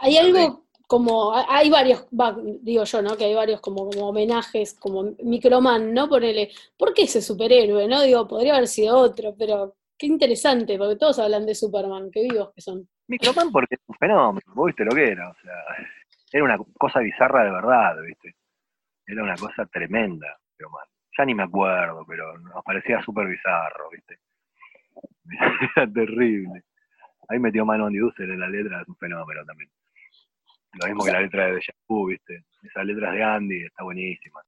Hay 0.00 0.16
algo 0.18 0.64
como, 0.86 1.32
ha- 1.34 1.46
hay 1.48 1.70
varios, 1.70 2.06
va, 2.08 2.36
digo 2.62 2.84
yo, 2.84 3.02
¿no? 3.02 3.16
Que 3.16 3.24
hay 3.24 3.34
varios 3.34 3.60
como, 3.60 3.88
como 3.90 4.08
homenajes, 4.08 4.74
como 4.74 5.14
Microman, 5.22 5.92
¿no? 5.92 6.08
Ponele, 6.08 6.50
¿por 6.76 6.92
qué 6.94 7.02
ese 7.02 7.20
superhéroe, 7.22 7.86
no? 7.88 8.02
Digo, 8.02 8.26
podría 8.26 8.54
haber 8.54 8.68
sido 8.68 8.96
otro, 8.98 9.34
pero 9.38 9.76
qué 9.98 10.06
interesante, 10.06 10.78
porque 10.78 10.96
todos 10.96 11.18
hablan 11.18 11.46
de 11.46 11.54
Superman, 11.54 12.10
qué 12.10 12.22
vivos 12.22 12.52
que 12.54 12.60
son. 12.60 12.88
Microman 13.06 13.50
porque 13.50 13.74
es 13.76 13.80
un 13.86 13.96
fenómeno, 13.96 14.40
vos 14.54 14.66
viste 14.66 14.84
lo 14.84 14.92
que 14.94 15.10
era, 15.10 15.30
o 15.30 15.34
sea, 15.42 15.54
era 16.32 16.44
una 16.44 16.58
cosa 16.78 17.00
bizarra 17.00 17.44
de 17.44 17.50
verdad, 17.50 17.94
¿viste? 18.06 18.34
Era 19.06 19.22
una 19.22 19.36
cosa 19.36 19.64
tremenda, 19.66 20.26
Microman. 20.52 20.86
Ni 21.26 21.34
me 21.34 21.42
acuerdo, 21.42 22.04
pero 22.06 22.38
nos 22.38 22.62
parecía 22.64 23.02
súper 23.02 23.26
bizarro, 23.26 23.90
¿viste? 23.90 24.18
Era 25.76 25.92
terrible. 25.92 26.62
Ahí 27.28 27.38
metió 27.38 27.66
mano 27.66 27.86
Andy 27.86 28.00
User 28.00 28.30
en 28.30 28.40
la 28.40 28.48
letra, 28.48 28.80
es 28.80 28.88
un 28.88 28.96
fenómeno 28.96 29.44
también. 29.44 29.68
Lo 30.80 30.86
mismo 30.86 31.04
que 31.04 31.12
la 31.12 31.20
letra 31.20 31.46
de 31.46 31.54
Deja 31.54 31.72
¿viste? 32.06 32.44
Esas 32.62 32.84
letras 32.86 33.12
de 33.14 33.22
Andy, 33.24 33.64
está 33.64 33.82
buenísima. 33.82 34.40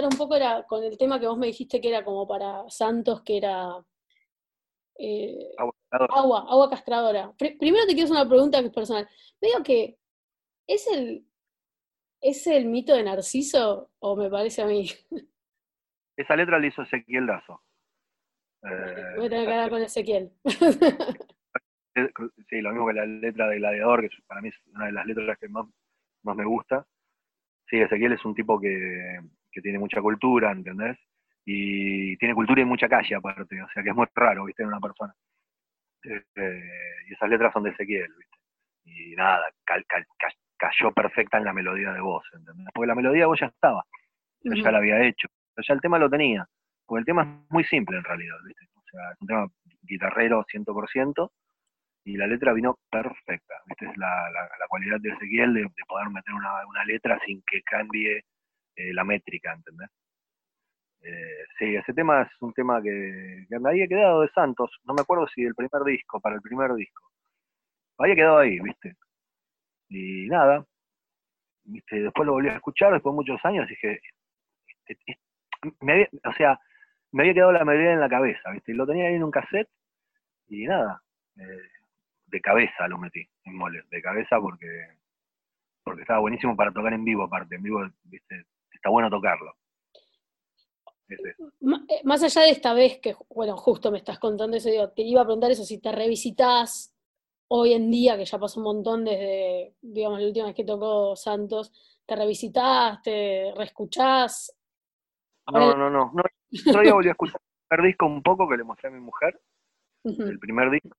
Conectar 0.00 0.04
un 0.12 0.18
poco 0.18 0.36
era 0.36 0.64
con 0.66 0.82
el 0.84 0.96
tema 0.98 1.18
que 1.20 1.26
vos 1.26 1.38
me 1.38 1.46
dijiste 1.48 1.80
que 1.80 1.88
era 1.88 2.04
como 2.04 2.26
para 2.26 2.68
Santos, 2.68 3.22
que 3.22 3.36
era 3.38 3.84
eh, 4.98 5.50
Agua, 5.58 5.74
agua, 6.10 6.46
agua 6.48 6.70
castradora. 6.70 7.32
Pri- 7.38 7.56
primero 7.56 7.86
te 7.86 7.92
quiero 7.94 8.04
hacer 8.06 8.16
una 8.20 8.28
pregunta 8.28 8.60
que 8.60 8.66
es 8.66 8.72
personal. 8.72 9.08
Veo 9.40 9.62
que 9.62 9.98
es 10.66 10.86
el 10.88 11.24
es 12.20 12.46
el 12.48 12.66
mito 12.66 12.94
de 12.94 13.04
Narciso 13.04 13.90
o 14.00 14.16
me 14.16 14.28
parece 14.28 14.62
a 14.62 14.66
mí. 14.66 14.88
Esa 16.16 16.34
letra 16.34 16.58
la 16.58 16.66
hizo 16.66 16.82
Ezequiel 16.82 17.26
Lazo. 17.26 17.62
Eh, 18.64 19.14
Voy 19.16 19.26
a 19.26 19.30
tener 19.30 19.46
que 19.46 19.52
hablar 19.52 19.70
con 19.70 19.82
Ezequiel. 19.82 20.32
Sí, 22.48 22.60
lo 22.60 22.70
mismo 22.70 22.86
que 22.86 22.92
la 22.92 23.06
letra 23.06 23.48
de 23.48 23.56
Gladiador, 23.56 24.02
que 24.02 24.08
para 24.28 24.40
mí 24.40 24.50
es 24.50 24.54
una 24.72 24.86
de 24.86 24.92
las 24.92 25.04
letras 25.04 25.36
que 25.36 25.48
más, 25.48 25.66
más 26.22 26.36
me 26.36 26.44
gusta. 26.44 26.86
Sí, 27.68 27.76
Ezequiel 27.80 28.12
es 28.12 28.24
un 28.24 28.36
tipo 28.36 28.60
que, 28.60 29.18
que 29.50 29.60
tiene 29.60 29.78
mucha 29.78 30.00
cultura, 30.00 30.52
¿entendés? 30.52 30.98
Y 31.44 32.16
tiene 32.18 32.34
cultura 32.34 32.60
y 32.60 32.64
mucha 32.64 32.88
calle 32.88 33.14
aparte, 33.14 33.60
o 33.62 33.68
sea 33.70 33.82
que 33.82 33.90
es 33.90 33.94
muy 33.96 34.06
raro, 34.14 34.44
¿viste? 34.44 34.62
En 34.62 34.68
una 34.68 34.80
persona. 34.80 35.14
Eh, 36.04 36.62
y 37.08 37.12
esas 37.14 37.28
letras 37.28 37.52
son 37.52 37.62
de 37.64 37.70
Ezequiel, 37.70 38.12
¿viste? 38.16 38.36
Y 38.84 39.14
nada, 39.16 39.44
cal- 39.64 39.84
cal- 39.86 40.06
ca- 40.18 40.32
cayó 40.56 40.92
perfecta 40.92 41.38
en 41.38 41.44
la 41.44 41.52
melodía 41.52 41.92
de 41.92 42.00
voz, 42.00 42.24
¿entendés? 42.32 42.66
Porque 42.74 42.86
la 42.86 42.94
melodía 42.94 43.22
de 43.22 43.26
voz 43.26 43.40
ya 43.40 43.46
estaba, 43.46 43.84
yo 44.42 44.52
ya 44.62 44.70
la 44.72 44.78
había 44.78 45.00
hecho, 45.02 45.28
ya 45.56 45.74
el 45.74 45.80
tema 45.80 45.98
lo 45.98 46.08
tenía. 46.10 46.46
Porque 46.86 47.00
el 47.00 47.06
tema 47.06 47.22
es 47.22 47.50
muy 47.50 47.64
simple 47.64 47.98
en 47.98 48.04
realidad, 48.04 48.36
¿viste? 48.46 48.64
O 48.74 48.82
sea, 48.90 49.12
es 49.12 49.20
un 49.20 49.26
tema 49.26 49.46
guitarrero 49.82 50.44
100%, 50.44 51.30
y 52.04 52.16
la 52.16 52.26
letra 52.26 52.52
vino 52.54 52.78
perfecta. 52.90 53.54
¿viste? 53.66 53.86
Es 53.86 53.96
la, 53.98 54.30
la- 54.30 54.48
la 54.58 54.66
cualidad 54.68 54.98
de 55.00 55.10
Ezequiel 55.10 55.52
de, 55.54 55.62
de 55.62 55.84
poder 55.86 56.08
meter 56.10 56.32
una, 56.34 56.66
una 56.66 56.84
letra 56.84 57.18
sin 57.26 57.42
que 57.46 57.60
cambie 57.62 58.22
eh, 58.78 58.92
la 58.94 59.04
métrica, 59.04 59.52
¿entendés? 59.52 59.90
Eh, 61.00 61.44
sí, 61.58 61.74
ese 61.76 61.92
tema 61.94 62.22
es 62.22 62.42
un 62.42 62.52
tema 62.52 62.80
que, 62.82 63.46
que 63.48 63.58
me 63.58 63.70
había 63.70 63.86
quedado 63.88 64.22
de 64.22 64.28
Santos, 64.30 64.70
no 64.84 64.94
me 64.94 65.00
acuerdo 65.02 65.26
si 65.28 65.42
del 65.42 65.54
primer 65.54 65.82
disco, 65.84 66.20
para 66.20 66.36
el 66.36 66.42
primer 66.42 66.72
disco. 66.74 67.02
Me 67.98 68.06
había 68.06 68.16
quedado 68.16 68.38
ahí, 68.38 68.58
¿viste? 68.60 68.96
Y 69.88 70.28
nada, 70.28 70.64
¿viste? 71.64 72.00
después 72.02 72.26
lo 72.26 72.32
volví 72.34 72.48
a 72.48 72.56
escuchar 72.56 72.92
después 72.92 73.12
de 73.12 73.16
muchos 73.16 73.44
años 73.44 73.68
dije, 73.68 74.00
este- 74.66 74.98
este- 75.06 75.20
me 75.80 75.92
había- 75.92 76.08
o 76.24 76.32
sea, 76.34 76.60
me 77.12 77.22
había 77.22 77.34
quedado 77.34 77.52
la 77.52 77.64
melodía 77.64 77.92
en 77.92 78.00
la 78.00 78.08
cabeza, 78.08 78.50
¿viste? 78.50 78.74
Lo 78.74 78.86
tenía 78.86 79.06
ahí 79.08 79.14
en 79.14 79.24
un 79.24 79.30
cassette 79.30 79.68
y 80.48 80.66
nada, 80.66 81.02
eh, 81.36 81.68
de 82.26 82.40
cabeza 82.40 82.86
lo 82.88 82.98
metí 82.98 83.26
en 83.44 83.56
mole, 83.56 83.82
de 83.90 84.02
cabeza 84.02 84.38
porque 84.40 84.98
porque 85.84 86.02
estaba 86.02 86.20
buenísimo 86.20 86.54
para 86.54 86.70
tocar 86.70 86.92
en 86.92 87.02
vivo 87.04 87.24
aparte, 87.24 87.54
en 87.56 87.62
vivo, 87.62 87.80
¿viste? 88.04 88.44
Está 88.78 88.90
bueno 88.90 89.10
tocarlo. 89.10 89.54
Ese. 91.08 91.30
Eh, 91.30 92.00
Más 92.04 92.22
allá 92.22 92.42
de 92.42 92.50
esta 92.50 92.74
vez 92.74 93.00
que, 93.00 93.16
bueno, 93.28 93.56
justo 93.56 93.90
me 93.90 93.98
estás 93.98 94.18
contando 94.18 94.56
eso, 94.56 94.70
digo, 94.70 94.90
te 94.90 95.02
iba 95.02 95.22
a 95.22 95.24
preguntar 95.24 95.50
eso, 95.50 95.64
si 95.64 95.80
te 95.80 95.90
revisitas 95.90 96.94
hoy 97.48 97.72
en 97.72 97.90
día, 97.90 98.16
que 98.16 98.24
ya 98.24 98.38
pasó 98.38 98.60
un 98.60 98.64
montón 98.64 99.04
desde, 99.04 99.74
digamos, 99.80 100.20
la 100.20 100.26
última 100.26 100.46
vez 100.46 100.54
que 100.54 100.64
tocó 100.64 101.16
Santos, 101.16 101.72
te 102.06 102.14
revisitas, 102.14 103.02
te 103.02 103.52
reescuchás. 103.56 104.54
No, 105.52 105.74
no, 105.74 105.90
no, 105.90 106.12
no. 106.14 106.22
Día 106.50 106.92
volví 106.94 107.08
a 107.08 107.12
escuchar 107.12 107.40
el 107.40 107.68
primer 107.68 107.86
disco 107.90 108.06
un 108.06 108.22
poco 108.22 108.48
que 108.48 108.56
le 108.56 108.64
mostré 108.64 108.88
a 108.88 108.92
mi 108.92 109.00
mujer, 109.00 109.40
el 110.04 110.38
primer 110.38 110.70
disco, 110.70 110.96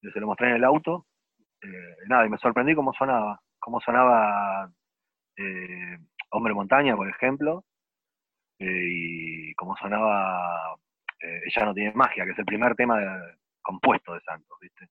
se 0.00 0.20
lo 0.20 0.26
mostré 0.26 0.48
en 0.50 0.56
el 0.56 0.64
auto, 0.64 1.06
eh, 1.62 1.96
nada, 2.08 2.26
y 2.26 2.30
me 2.30 2.38
sorprendí 2.38 2.74
cómo 2.74 2.92
sonaba, 2.92 3.40
cómo 3.58 3.80
sonaba 3.80 4.72
eh, 5.36 5.98
Hombre 6.32 6.54
Montaña, 6.54 6.96
por 6.96 7.08
ejemplo, 7.08 7.64
eh, 8.58 8.64
y 8.66 9.54
cómo 9.54 9.76
sonaba 9.76 10.74
eh, 11.20 11.40
Ella 11.46 11.66
no 11.66 11.74
tiene 11.74 11.92
magia, 11.94 12.24
que 12.24 12.32
es 12.32 12.38
el 12.38 12.44
primer 12.44 12.74
tema 12.74 13.00
compuesto 13.60 14.14
de 14.14 14.20
Santos, 14.20 14.58
¿viste? 14.60 14.84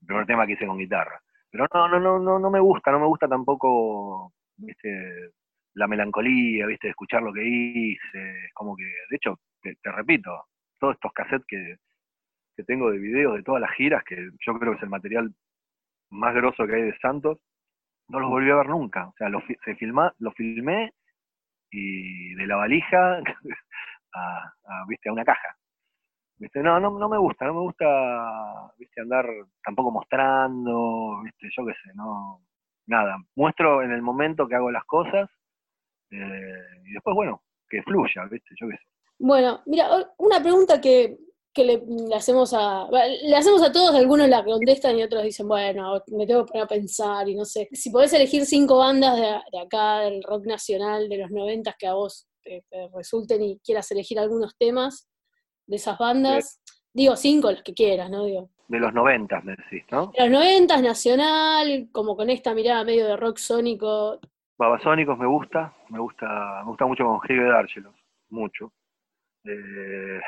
El 0.00 0.06
primer 0.06 0.26
tema 0.26 0.46
que 0.46 0.52
hice 0.52 0.66
con 0.66 0.78
guitarra. 0.78 1.20
Pero 1.50 1.66
no, 1.72 1.88
no, 1.88 2.00
no, 2.00 2.18
no, 2.18 2.38
no 2.38 2.50
me 2.50 2.60
gusta, 2.60 2.90
no 2.92 3.00
me 3.00 3.06
gusta 3.06 3.28
tampoco, 3.28 4.32
¿viste? 4.56 5.30
La 5.74 5.86
melancolía, 5.86 6.66
¿viste? 6.66 6.88
Escuchar 6.88 7.22
lo 7.22 7.32
que 7.32 7.44
hice. 7.44 8.46
Es 8.46 8.54
como 8.54 8.76
que, 8.76 8.84
de 8.84 9.16
hecho, 9.16 9.38
te, 9.62 9.76
te 9.82 9.92
repito, 9.92 10.30
todos 10.78 10.94
estos 10.94 11.12
cassettes 11.12 11.46
que, 11.46 11.76
que 12.56 12.64
tengo 12.64 12.90
de 12.90 12.98
videos 12.98 13.36
de 13.36 13.42
todas 13.42 13.60
las 13.60 13.72
giras, 13.72 14.02
que 14.04 14.16
yo 14.44 14.58
creo 14.58 14.72
que 14.72 14.78
es 14.78 14.82
el 14.82 14.90
material 14.90 15.32
más 16.10 16.34
grosso 16.34 16.66
que 16.66 16.74
hay 16.74 16.82
de 16.82 16.98
Santos, 16.98 17.38
no 18.10 18.20
los 18.20 18.30
volví 18.30 18.50
a 18.50 18.56
ver 18.56 18.68
nunca. 18.68 19.08
O 19.08 19.14
sea, 19.16 19.28
lo, 19.28 19.40
fi- 19.42 19.56
se 19.64 19.74
filma, 19.76 20.12
lo 20.18 20.30
filmé 20.32 20.92
y 21.70 22.34
de 22.34 22.46
la 22.46 22.56
valija 22.56 23.18
a, 24.14 24.52
¿viste? 24.88 25.08
a 25.08 25.12
una 25.12 25.24
caja. 25.24 25.56
¿Viste? 26.38 26.62
No, 26.62 26.80
no, 26.80 26.98
no 26.98 27.08
me 27.08 27.18
gusta, 27.18 27.44
no 27.46 27.54
me 27.54 27.60
gusta 27.60 28.72
¿viste? 28.78 29.00
andar 29.02 29.26
tampoco 29.62 29.90
mostrando, 29.90 31.20
¿viste? 31.22 31.48
yo 31.54 31.66
qué 31.66 31.72
sé, 31.74 31.90
no, 31.94 32.40
nada. 32.86 33.16
Muestro 33.36 33.82
en 33.82 33.92
el 33.92 34.02
momento 34.02 34.48
que 34.48 34.54
hago 34.54 34.70
las 34.70 34.84
cosas 34.84 35.28
eh, 36.10 36.80
y 36.86 36.92
después, 36.92 37.14
bueno, 37.14 37.42
que 37.68 37.82
fluya, 37.82 38.24
¿viste? 38.30 38.54
yo 38.58 38.68
qué 38.68 38.76
sé. 38.76 38.82
Bueno, 39.18 39.60
mira, 39.66 39.86
una 40.18 40.40
pregunta 40.40 40.80
que, 40.80 41.18
que 41.52 41.64
le, 41.64 41.82
le 41.86 42.14
hacemos 42.14 42.54
a 42.54 42.88
le 42.90 43.36
hacemos 43.36 43.62
a 43.62 43.72
todos, 43.72 43.94
algunos 43.94 44.28
la 44.28 44.44
contestan 44.44 44.98
y 44.98 45.02
otros 45.02 45.22
dicen, 45.22 45.48
bueno, 45.48 46.00
me 46.08 46.26
tengo 46.26 46.44
que 46.44 46.52
poner 46.52 46.64
a 46.64 46.68
pensar 46.68 47.28
y 47.28 47.34
no 47.34 47.44
sé. 47.44 47.68
Si 47.72 47.90
podés 47.90 48.12
elegir 48.12 48.46
cinco 48.46 48.78
bandas 48.78 49.16
de, 49.16 49.40
de 49.52 49.58
acá, 49.60 50.00
del 50.00 50.22
rock 50.22 50.46
nacional, 50.46 51.08
de 51.08 51.18
los 51.18 51.30
noventas 51.30 51.74
que 51.78 51.86
a 51.86 51.94
vos 51.94 52.28
te, 52.42 52.64
te 52.70 52.88
resulten 52.94 53.42
y 53.42 53.58
quieras 53.60 53.90
elegir 53.90 54.18
algunos 54.18 54.56
temas 54.56 55.08
de 55.66 55.76
esas 55.76 55.98
bandas, 55.98 56.60
digo 56.92 57.16
cinco, 57.16 57.50
los 57.50 57.62
que 57.62 57.74
quieras, 57.74 58.10
¿no? 58.10 58.24
Digo. 58.24 58.50
De 58.68 58.78
los 58.78 58.92
noventas, 58.92 59.42
me 59.42 59.56
decís, 59.56 59.84
¿no? 59.90 60.12
De 60.16 60.22
los 60.22 60.30
noventas, 60.30 60.80
nacional, 60.82 61.88
como 61.90 62.16
con 62.16 62.30
esta 62.30 62.54
mirada 62.54 62.84
medio 62.84 63.06
de 63.06 63.16
rock 63.16 63.38
sónico. 63.38 64.20
Babasónicos 64.56 65.18
me 65.18 65.26
gusta, 65.26 65.74
me 65.88 65.98
gusta, 65.98 66.60
me 66.62 66.70
gusta 66.70 66.86
mucho 66.86 67.04
con 67.04 67.20
Gibe 67.22 67.48
Dárgelos, 67.48 67.94
mucho. 68.28 68.72
Eh, 69.44 70.20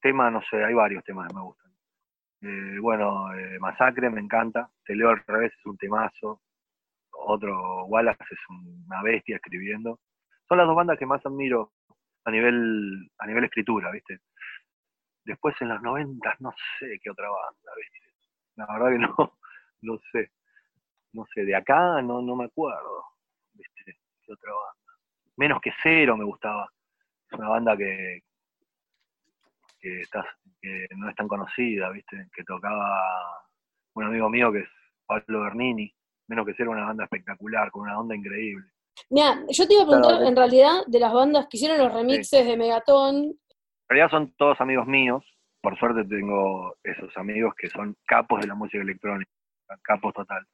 tema, 0.00 0.30
no 0.30 0.42
sé, 0.42 0.64
hay 0.64 0.74
varios 0.74 1.04
temas 1.04 1.28
que 1.28 1.34
me 1.34 1.42
gustan. 1.42 1.70
Eh, 2.42 2.78
bueno, 2.80 3.32
eh, 3.34 3.58
Masacre 3.58 4.08
me 4.10 4.20
encanta, 4.20 4.70
Te 4.84 4.94
leo 4.94 5.10
al 5.10 5.22
revés 5.26 5.52
es 5.56 5.66
un 5.66 5.76
temazo, 5.76 6.40
otro 7.10 7.84
Wallace 7.84 8.24
es 8.30 8.38
una 8.48 9.02
bestia 9.02 9.36
escribiendo. 9.36 10.00
Son 10.48 10.58
las 10.58 10.66
dos 10.66 10.76
bandas 10.76 10.98
que 10.98 11.06
más 11.06 11.24
admiro 11.24 11.72
a 12.24 12.30
nivel, 12.30 13.10
a 13.18 13.26
nivel 13.26 13.44
escritura, 13.44 13.90
¿viste? 13.90 14.20
Después 15.24 15.54
en 15.60 15.68
los 15.68 15.82
noventas 15.82 16.40
no 16.40 16.52
sé 16.78 16.98
qué 17.02 17.10
otra 17.10 17.28
banda, 17.28 17.72
¿viste? 17.76 18.10
La 18.56 18.66
verdad 18.66 18.90
que 18.90 18.98
no, 18.98 19.38
no 19.82 19.98
sé. 20.12 20.30
No 21.12 21.26
sé, 21.34 21.44
de 21.44 21.56
acá 21.56 22.00
no, 22.02 22.22
no 22.22 22.36
me 22.36 22.44
acuerdo. 22.44 23.04
¿viste? 23.52 23.98
¿Qué 24.22 24.32
otra 24.32 24.52
banda? 24.52 24.98
Menos 25.36 25.60
que 25.60 25.72
Cero 25.82 26.16
me 26.16 26.24
gustaba. 26.24 26.70
Es 27.30 27.38
una 27.38 27.48
banda 27.48 27.76
que, 27.76 28.22
que, 29.80 30.00
está, 30.00 30.24
que 30.60 30.86
no 30.96 31.08
es 31.08 31.16
tan 31.16 31.28
conocida, 31.28 31.90
¿viste? 31.90 32.28
Que 32.34 32.44
tocaba 32.44 33.46
un 33.94 34.04
amigo 34.04 34.28
mío 34.28 34.52
que 34.52 34.60
es 34.60 34.68
Pablo 35.06 35.42
Bernini. 35.42 35.92
Menos 36.28 36.46
que 36.46 36.54
Cero, 36.56 36.70
una 36.70 36.84
banda 36.84 37.04
espectacular, 37.04 37.70
con 37.70 37.82
una 37.82 37.98
onda 37.98 38.14
increíble. 38.14 38.66
Mira, 39.08 39.40
yo 39.48 39.66
te 39.66 39.74
iba 39.74 39.82
a 39.82 39.86
preguntar, 39.86 40.12
Claro, 40.12 40.28
en 40.28 40.36
realidad, 40.36 40.82
de 40.86 41.00
las 41.00 41.12
bandas 41.12 41.46
que 41.48 41.56
hicieron 41.56 41.78
los 41.78 41.92
remixes 41.92 42.46
de 42.46 42.56
Megaton, 42.56 43.14
En 43.16 43.36
realidad 43.88 44.10
son 44.10 44.32
todos 44.36 44.60
amigos 44.60 44.86
míos. 44.86 45.24
Por 45.62 45.78
suerte 45.78 46.04
tengo 46.04 46.76
esos 46.82 47.14
amigos 47.16 47.54
que 47.56 47.68
son 47.68 47.96
capos 48.06 48.40
de 48.40 48.46
la 48.46 48.54
música 48.54 48.82
electrónica, 48.82 49.30
capos 49.82 50.14
total. 50.14 50.46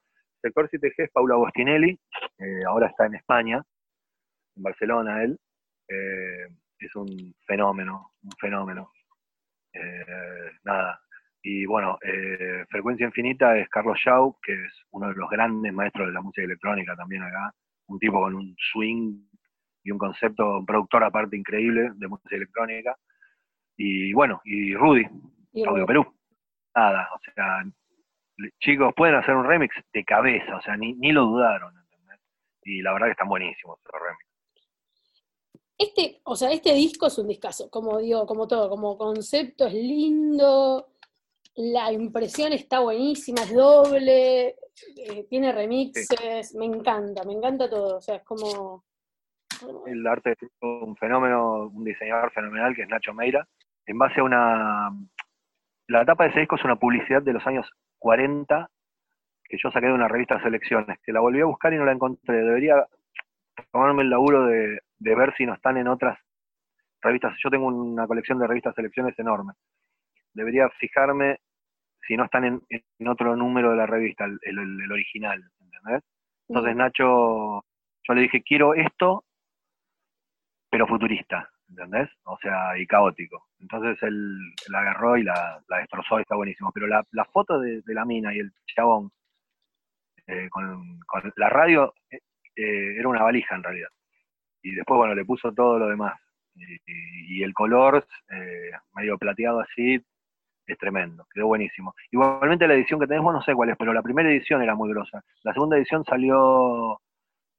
Sector 0.43 0.68
7G 0.68 0.95
es 0.97 1.11
Paula 1.11 1.35
Agostinelli, 1.35 1.99
eh, 2.39 2.64
ahora 2.66 2.89
está 2.89 3.07
en 3.07 3.14
España, 3.14 3.62
en 4.57 4.62
Barcelona 4.62 5.22
él. 5.22 5.39
Eh, 5.89 6.47
es 6.79 6.95
un 6.97 7.35
fenómeno, 7.47 8.12
un 8.22 8.33
fenómeno. 8.41 8.91
Eh, 9.77 10.51
nada. 10.64 11.01
Y 11.43 11.66
bueno, 11.66 11.99
eh, 12.03 12.64
Frecuencia 12.68 13.07
Infinita 13.07 13.57
es 13.57 13.68
Carlos 13.68 13.99
Shaw, 14.05 14.37
que 14.43 14.53
es 14.53 14.83
uno 14.91 15.09
de 15.09 15.14
los 15.14 15.31
grandes 15.31 15.72
maestros 15.72 16.09
de 16.09 16.12
la 16.12 16.20
música 16.20 16.43
electrónica 16.45 16.97
también 16.97 17.22
acá. 17.22 17.53
Un 17.87 17.99
tipo 17.99 18.20
con 18.20 18.35
un 18.35 18.57
swing 18.72 19.20
y 19.85 19.91
un 19.93 19.99
concepto, 19.99 20.59
un 20.59 20.66
productor 20.66 21.05
aparte 21.05 21.37
increíble 21.37 21.91
de 21.95 22.09
música 22.09 22.35
electrónica. 22.35 22.97
Y 23.77 24.12
bueno, 24.12 24.41
y 24.45 24.74
Rudy, 24.74 25.07
y 25.53 25.64
Audio 25.64 25.87
Perú. 25.87 26.14
Nada, 26.74 27.09
o 27.14 27.18
sea, 27.33 27.62
chicos, 28.61 28.93
pueden 28.97 29.14
hacer 29.14 29.35
un 29.37 29.47
remix 29.47 29.74
de 29.93 30.05
cabeza, 30.05 30.57
o 30.57 30.62
sea, 30.62 30.77
ni, 30.77 30.95
ni 30.95 31.12
lo 31.12 31.27
dudaron, 31.27 31.74
¿entendés? 31.79 32.20
Y 32.62 32.83
la 32.83 32.93
verdad 32.93 33.07
que 33.07 33.12
están 33.12 33.29
buenísimos 33.29 33.79
los 33.85 34.03
remix. 34.03 34.26
Este, 35.79 36.20
o 36.24 36.37
sea, 36.37 36.51
este 36.53 36.72
disco 36.72 37.07
es 37.07 37.18
un 37.18 37.29
discazo, 37.29 37.70
como 37.70 37.99
digo, 37.99 38.27
como 38.27 38.49
todo, 38.49 38.70
como 38.70 38.97
concepto 38.97 39.66
es 39.66 39.74
lindo, 39.74 40.89
la 41.57 41.93
impresión 41.93 42.53
está 42.53 42.81
buenísima, 42.81 43.43
es 43.43 43.55
doble, 43.55 44.49
eh, 44.49 45.27
tiene 45.29 45.53
remixes, 45.53 46.55
me 46.55 46.64
encanta, 46.64 47.24
me 47.24 47.35
encanta 47.35 47.68
todo, 47.68 47.99
o 47.99 48.01
sea, 48.01 48.16
es 48.16 48.24
como... 48.24 48.85
El 49.87 50.07
arte 50.07 50.33
es 50.33 50.49
un 50.61 50.97
fenómeno, 50.97 51.68
un 51.68 51.85
diseñador 51.85 52.31
fenomenal 52.33 52.74
que 52.74 52.83
es 52.83 52.89
Nacho 52.89 53.12
Meira, 53.12 53.47
en 53.87 53.99
base 53.99 54.20
a 54.20 54.24
una... 54.24 54.91
La 55.89 56.05
tapa 56.05 56.24
de 56.24 56.31
ese 56.31 56.41
disco 56.41 56.57
es 56.57 56.64
una 56.64 56.77
publicidad 56.77 57.22
de 57.22 57.33
los 57.33 57.47
años 57.47 57.66
40 57.99 58.70
que 59.45 59.57
yo 59.62 59.70
saqué 59.70 59.87
de 59.87 59.93
una 59.93 60.09
revista 60.09 60.37
de 60.37 60.43
selecciones, 60.43 60.99
que 61.05 61.12
la 61.12 61.20
volví 61.20 61.41
a 61.41 61.47
buscar 61.47 61.72
y 61.72 61.77
no 61.77 61.85
la 61.85 61.93
encontré. 61.93 62.37
Debería 62.37 62.85
tomarme 63.70 64.03
el 64.03 64.11
laburo 64.11 64.47
de, 64.47 64.81
de 64.99 65.14
ver 65.14 65.34
si 65.36 65.47
no 65.47 65.55
están 65.55 65.76
en 65.76 65.88
otras 65.88 66.18
revistas. 67.03 67.36
Yo 67.42 67.51
tengo 67.51 67.66
una 67.66 68.07
colección 68.07 68.38
de 68.38 68.47
revistas 68.47 68.74
selecciones 68.74 69.18
enorme. 69.18 69.53
Debería 70.34 70.68
fijarme 70.70 71.38
si 72.07 72.16
no 72.16 72.24
están 72.24 72.44
en, 72.44 72.62
en 72.70 73.09
otro 73.09 73.36
número 73.36 73.70
de 73.70 73.76
la 73.76 73.86
revista, 73.86 74.24
el, 74.24 74.38
el- 74.42 74.59
el 74.82 74.92
original, 74.92 75.42
¿entendés? 75.61 76.03
Entonces 76.49 76.76
Nacho, 76.76 77.64
yo 78.05 78.14
le 78.14 78.22
dije, 78.22 78.42
quiero 78.42 78.74
esto, 78.74 79.24
pero 80.70 80.86
futurista, 80.86 81.51
¿entendés? 81.68 82.09
O 82.24 82.38
sea, 82.38 82.78
y 82.78 82.86
caótico. 82.86 83.47
Entonces 83.61 84.01
él 84.03 84.38
la 84.68 84.80
agarró 84.80 85.16
y 85.16 85.22
la, 85.24 85.61
la 85.68 85.78
destrozó 85.78 86.18
y 86.18 86.22
está 86.22 86.36
buenísimo. 86.36 86.70
Pero 86.72 86.86
la, 86.86 87.05
la 87.12 87.24
foto 87.26 87.59
de, 87.61 87.82
de 87.82 87.94
la 87.94 88.05
mina 88.05 88.34
y 88.34 88.38
el 88.40 88.53
chabón 88.66 89.11
eh, 90.26 90.49
con, 90.51 90.99
con 91.07 91.32
la 91.36 91.49
radio 91.49 91.94
eh, 92.11 92.18
eh, 92.57 92.97
era 92.99 93.09
una 93.09 93.22
valija 93.22 93.55
en 93.57 93.62
realidad. 93.62 93.88
Y 94.71 94.75
después, 94.75 94.99
bueno, 94.99 95.14
le 95.14 95.25
puso 95.25 95.53
todo 95.53 95.79
lo 95.79 95.89
demás. 95.89 96.14
Y, 96.55 97.39
y- 97.39 97.43
el 97.43 97.53
color, 97.55 98.07
eh, 98.31 98.71
medio 98.95 99.17
plateado 99.19 99.61
así, 99.61 100.01
es 100.67 100.79
tremendo, 100.79 101.25
quedó 101.33 101.47
buenísimo. 101.47 101.95
Igualmente 102.11 102.67
la 102.67 102.75
edición 102.75 102.99
que 102.99 103.07
tenemos, 103.07 103.33
no 103.33 103.43
sé 103.43 103.55
cuál 103.55 103.71
es, 103.71 103.77
pero 103.79 103.93
la 103.93 104.03
primera 104.03 104.29
edición 104.31 104.62
era 104.62 104.75
muy 104.75 104.89
grosa. 104.91 105.23
La 105.45 105.53
segunda 105.53 105.77
edición 105.77 106.05
salió 106.05 107.01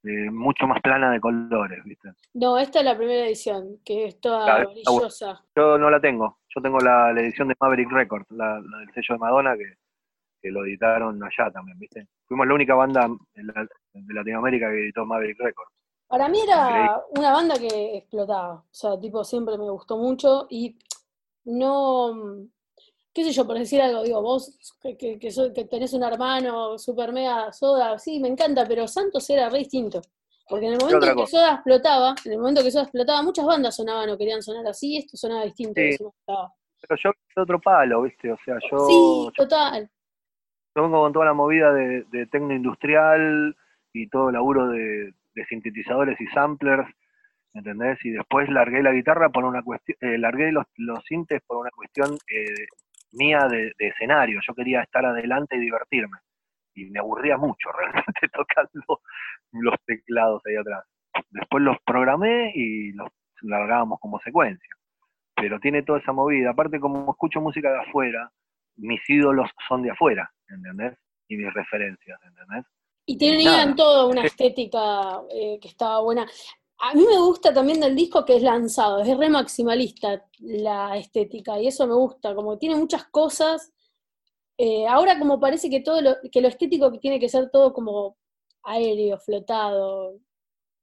eh, 0.04 0.30
mucho 0.30 0.66
más 0.66 0.80
plana 0.82 1.10
de 1.12 1.20
colores, 1.20 1.82
¿viste? 1.84 2.10
No, 2.34 2.58
esta 2.58 2.80
es 2.80 2.84
la 2.84 2.96
primera 2.98 3.26
edición, 3.26 3.78
que 3.84 4.06
es 4.06 4.20
toda 4.20 4.44
Claro, 4.44 4.70
brillosa. 4.70 5.40
Yo 5.56 5.78
no 5.78 5.88
la 5.90 6.00
tengo, 6.00 6.38
yo 6.54 6.60
tengo 6.60 6.78
la, 6.80 7.12
la 7.12 7.20
edición 7.20 7.48
de 7.48 7.56
Maverick 7.58 7.90
Records, 7.90 8.26
la, 8.30 8.60
la 8.60 8.78
del 8.78 8.92
sello 8.92 9.14
de 9.14 9.18
Madonna, 9.18 9.56
que, 9.56 9.74
que 10.42 10.50
lo 10.50 10.64
editaron 10.66 11.22
allá 11.22 11.50
también, 11.50 11.78
¿viste? 11.78 12.06
Fuimos 12.26 12.46
la 12.46 12.54
única 12.54 12.74
banda 12.74 13.08
la- 13.34 13.66
de 13.94 14.14
Latinoamérica 14.14 14.70
que 14.70 14.82
editó 14.82 15.06
Maverick 15.06 15.38
Records. 15.40 15.72
Para 16.08 16.28
mí 16.28 16.40
era 16.40 17.02
una 17.10 17.32
banda 17.32 17.56
que 17.56 17.98
explotaba, 17.98 18.54
o 18.54 18.64
sea, 18.70 18.98
tipo, 18.98 19.22
siempre 19.24 19.58
me 19.58 19.68
gustó 19.70 19.98
mucho 19.98 20.46
y 20.48 20.78
no, 21.44 22.46
qué 23.12 23.24
sé 23.24 23.32
yo, 23.32 23.46
por 23.46 23.58
decir 23.58 23.82
algo, 23.82 24.02
digo, 24.02 24.22
vos 24.22 24.58
que, 24.80 24.96
que, 24.96 25.18
que, 25.18 25.64
tenés 25.66 25.92
un 25.92 26.02
hermano 26.02 26.78
super 26.78 27.12
mega 27.12 27.52
soda, 27.52 27.98
sí, 27.98 28.20
me 28.20 28.28
encanta, 28.28 28.66
pero 28.66 28.88
Santos 28.88 29.28
era 29.28 29.50
re 29.50 29.58
distinto. 29.58 30.00
Porque 30.48 30.66
en 30.66 30.72
el 30.72 30.78
momento 30.80 31.06
en 31.10 31.16
que. 31.16 31.26
Soda 31.26 31.54
explotaba, 31.56 32.14
en 32.24 32.32
el 32.32 32.38
momento 32.38 32.62
que 32.62 32.70
Soda 32.70 32.84
explotaba, 32.84 33.22
muchas 33.22 33.44
bandas 33.44 33.76
sonaban 33.76 34.08
o 34.08 34.16
querían 34.16 34.42
sonar 34.42 34.66
así, 34.66 34.96
esto 34.96 35.14
sonaba 35.18 35.44
distinto, 35.44 35.78
Sí. 35.78 35.88
eso. 35.90 36.14
Pero 36.26 36.96
yo 37.04 37.10
de 37.36 37.42
otro 37.42 37.60
palo, 37.60 38.00
¿viste? 38.02 38.32
O 38.32 38.38
sea, 38.46 38.56
yo, 38.70 38.78
Sí, 38.86 38.94
yo 38.94 39.30
total. 39.36 39.90
vengo 40.74 41.02
con 41.02 41.12
toda 41.12 41.26
la 41.26 41.34
movida 41.34 41.70
de, 41.74 42.04
de 42.04 42.26
tecno 42.26 42.54
industrial 42.54 43.54
y 43.92 44.08
todo 44.08 44.28
el 44.28 44.34
laburo 44.34 44.68
de, 44.68 45.12
de 45.38 45.46
sintetizadores 45.46 46.20
y 46.20 46.26
samplers, 46.28 46.88
¿entendés? 47.54 47.98
Y 48.04 48.10
después 48.10 48.48
largué 48.48 48.82
la 48.82 48.92
guitarra 48.92 49.30
por 49.30 49.44
una 49.44 49.62
cuestión, 49.62 49.96
eh, 50.00 50.18
largué 50.18 50.50
los, 50.52 50.66
sintes 51.04 51.40
por 51.46 51.58
una 51.58 51.70
cuestión 51.70 52.16
eh, 52.28 52.66
mía 53.12 53.46
de, 53.48 53.72
de 53.78 53.88
escenario. 53.88 54.40
Yo 54.46 54.54
quería 54.54 54.82
estar 54.82 55.04
adelante 55.04 55.56
y 55.56 55.60
divertirme. 55.60 56.18
Y 56.74 56.86
me 56.86 57.00
aburría 57.00 57.36
mucho 57.36 57.70
realmente 57.78 58.28
tocando 58.32 59.00
los 59.52 59.74
teclados 59.86 60.42
ahí 60.46 60.56
atrás. 60.56 60.84
Después 61.30 61.62
los 61.62 61.76
programé 61.84 62.52
y 62.54 62.92
los 62.92 63.08
largábamos 63.42 64.00
como 64.00 64.18
secuencia. 64.20 64.74
pero 65.36 65.60
tiene 65.60 65.82
toda 65.82 66.00
esa 66.00 66.12
movida. 66.12 66.50
Aparte, 66.50 66.80
como 66.80 67.10
escucho 67.10 67.40
música 67.40 67.70
de 67.70 67.78
afuera, 67.78 68.30
mis 68.76 69.00
ídolos 69.08 69.50
son 69.68 69.82
de 69.82 69.90
afuera, 69.90 70.30
¿entendés? 70.48 70.98
Y 71.28 71.36
mis 71.36 71.52
referencias, 71.52 72.18
¿entendés? 72.24 72.64
Y 73.10 73.16
en 73.24 73.74
todo 73.74 74.08
una 74.08 74.22
estética 74.22 75.22
eh, 75.30 75.58
que 75.60 75.68
estaba 75.68 76.02
buena. 76.02 76.28
A 76.80 76.94
mí 76.94 77.06
me 77.06 77.18
gusta 77.18 77.54
también 77.54 77.80
del 77.80 77.96
disco 77.96 78.22
que 78.22 78.36
es 78.36 78.42
lanzado, 78.42 79.00
es 79.00 79.16
re 79.16 79.30
maximalista 79.30 80.26
la 80.40 80.94
estética, 80.96 81.58
y 81.58 81.68
eso 81.68 81.86
me 81.86 81.94
gusta, 81.94 82.34
como 82.34 82.58
tiene 82.58 82.76
muchas 82.76 83.06
cosas. 83.06 83.72
Eh, 84.58 84.86
ahora 84.86 85.18
como 85.18 85.40
parece 85.40 85.70
que 85.70 85.80
todo 85.80 86.02
lo, 86.02 86.16
que 86.30 86.42
lo 86.42 86.48
estético 86.48 86.92
tiene 86.98 87.18
que 87.18 87.30
ser 87.30 87.50
todo 87.50 87.72
como 87.72 88.18
aéreo, 88.62 89.18
flotado, 89.18 90.20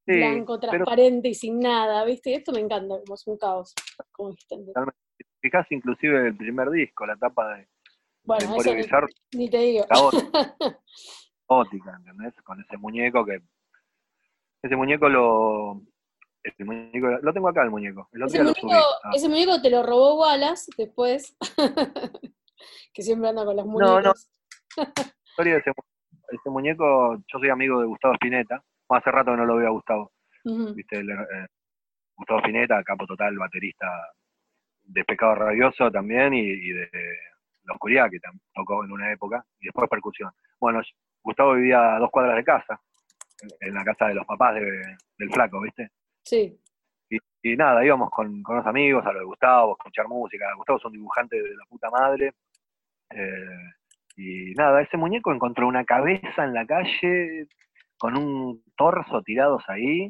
Sí, 0.08 0.14
blanco, 0.18 0.60
pero 0.60 0.72
transparente 0.72 1.30
y 1.30 1.36
sin 1.36 1.60
nada, 1.60 2.04
¿viste? 2.06 2.34
Esto 2.34 2.52
me 2.52 2.60
encanta, 2.60 3.00
como 3.00 3.16
es 3.16 3.28
un 3.28 3.38
caos, 3.38 3.74
como 4.12 4.36
fijás 5.42 5.66
inclusive 5.72 6.28
el 6.28 6.36
primer 6.36 6.70
disco, 6.72 7.06
la 7.06 7.16
tapa 7.18 7.56
de, 7.56 7.62
de 7.62 7.68
Bueno, 8.24 8.56
eso 8.56 8.72
ni 9.34 9.50
te 9.50 9.58
digo. 9.60 9.86
caótica, 11.48 11.96
¿entendés? 11.98 12.34
Con 12.44 12.60
ese 12.62 12.78
muñeco 12.78 13.26
que... 13.26 13.40
Ese 14.62 14.76
muñeco 14.76 15.10
lo... 15.10 15.82
Ese 16.44 16.64
muñeco, 16.64 17.08
lo 17.22 17.34
tengo 17.34 17.50
acá 17.50 17.64
el 17.64 17.72
muñeco. 17.72 18.08
El 18.14 18.24
otro 18.24 18.36
Ese 18.36 18.44
lo 18.44 18.50
muñeco, 18.52 18.62
subí. 18.70 19.00
Ah, 19.04 19.12
ese 19.16 19.30
muñeco 19.30 19.62
te 19.62 19.70
lo 19.72 19.84
robó 19.84 20.20
Wallace 20.22 20.72
después, 20.78 21.36
que 22.94 23.02
siempre 23.02 23.30
anda 23.30 23.46
con 23.46 23.56
los 23.56 23.66
No, 23.66 23.72
muñecos. 23.72 24.30
no. 24.78 24.84
historia 25.24 25.54
de 25.56 25.60
ese, 25.60 25.72
ese 26.30 26.50
muñeco, 26.50 27.16
yo 27.18 27.40
soy 27.40 27.50
amigo 27.50 27.80
de 27.82 27.88
Gustavo 27.88 28.14
Spinetta. 28.16 28.64
Hace 28.90 29.10
rato 29.12 29.32
que 29.32 29.38
no 29.38 29.46
lo 29.46 29.56
veo 29.56 29.68
a 29.68 29.72
Gustavo. 29.72 30.12
¿viste? 30.76 30.98
El, 31.00 31.10
eh, 31.10 31.48
Gustavo 32.16 32.40
Spinetta, 32.42 32.84
capo 32.84 33.08
total, 33.08 33.36
baterista 33.38 33.88
de 34.84 35.04
Pecado 35.04 35.34
Rabioso 35.36 35.90
también 35.92 36.34
y, 36.36 36.42
y 36.42 36.70
de 36.70 36.90
La 37.64 37.74
Oscuridad, 37.74 38.08
que 38.12 38.20
tocó 38.54 38.84
en 38.84 38.92
una 38.92 39.12
época, 39.12 39.44
y 39.60 39.66
después 39.66 39.90
percusión. 39.90 40.32
Bueno, 40.60 40.82
yo- 40.84 40.96
Gustavo 41.26 41.56
vivía 41.56 41.96
a 41.96 42.00
dos 42.00 42.12
cuadras 42.12 42.36
de 42.38 42.44
casa, 42.44 42.80
en, 43.60 43.74
la 43.74 43.84
casa 43.84 44.08
de 44.08 44.14
los 44.14 44.26
papás 44.26 44.56
de- 44.56 44.96
del 45.18 45.30
flaco, 45.34 45.60
¿viste? 45.62 45.90
Sí. 46.24 46.58
Y, 47.10 47.18
y 47.44 47.56
nada, 47.58 47.84
íbamos 47.84 48.10
con, 48.12 48.42
con 48.44 48.58
los 48.58 48.66
amigos 48.66 49.06
a 49.06 49.12
lo 49.12 49.20
de 49.20 49.26
Gustavo, 49.26 49.72
a 49.72 49.74
escuchar 49.74 50.08
música. 50.08 50.46
Gustavo 50.56 50.78
es 50.80 50.86
un 50.86 50.94
dibujante 50.94 51.36
de 51.36 51.56
la 51.56 51.66
puta 51.68 51.90
madre. 51.90 52.32
eh, 53.10 53.72
y 54.18 54.54
nada, 54.54 54.82
ese 54.82 54.96
muñeco 54.98 55.34
encontró 55.34 55.68
una 55.68 55.84
cabeza 55.84 56.46
en 56.46 56.54
la 56.54 56.66
calle 56.66 57.48
con 57.98 58.18
un 58.18 58.64
torso 58.78 59.22
tirados 59.24 59.64
ahí 59.68 60.10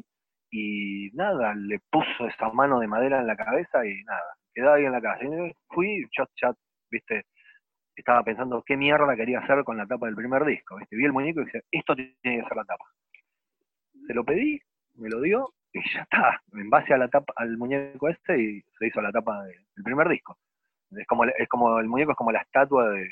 y 0.50 1.10
nada, 1.14 1.54
le 1.56 1.80
puso 1.90 2.26
esa 2.28 2.50
mano 2.50 2.78
de 2.78 2.86
madera 2.86 3.18
en 3.20 3.26
la 3.26 3.36
cabeza 3.36 3.84
y 3.84 4.02
nada, 4.04 4.36
quedó 4.54 4.72
ahí 4.74 4.84
en 4.84 4.92
la 4.92 5.00
calle. 5.00 5.26
Y 5.48 5.52
fui, 5.74 6.04
chat, 6.12 6.28
chat, 6.36 6.56
viste, 6.90 7.24
estaba 7.96 8.22
pensando 8.22 8.62
qué 8.64 8.76
mierda 8.76 9.16
quería 9.16 9.40
hacer 9.40 9.64
con 9.64 9.76
la 9.76 9.86
tapa 9.86 10.06
del 10.06 10.14
primer 10.16 10.44
disco, 10.44 10.76
viste, 10.76 10.96
vi 10.96 11.04
el 11.04 11.12
muñeco 11.12 11.40
y 11.40 11.44
dije, 11.46 11.62
esto 11.70 11.94
tiene 11.94 12.14
que 12.22 12.42
ser 12.48 12.56
la 12.56 12.64
tapa. 12.64 12.84
Se 14.06 14.14
lo 14.14 14.24
pedí, 14.24 14.60
me 14.94 15.08
lo 15.08 15.20
dio 15.20 15.52
y 15.72 15.80
ya 15.92 16.02
está, 16.02 16.40
en 16.52 16.70
base 16.70 16.94
a 16.94 16.98
la 16.98 17.08
tapa, 17.08 17.32
al 17.36 17.56
muñeco 17.56 18.08
este 18.08 18.40
y 18.40 18.62
se 18.78 18.86
hizo 18.86 19.00
la 19.00 19.12
tapa 19.12 19.42
de- 19.44 19.58
del 19.74 19.84
primer 19.84 20.08
disco. 20.08 20.38
Es 20.92 21.06
como, 21.06 21.24
es 21.24 21.48
como 21.48 21.78
el 21.80 21.88
muñeco 21.88 22.12
es 22.12 22.16
como 22.16 22.32
la 22.32 22.40
estatua 22.42 22.90
de, 22.90 23.08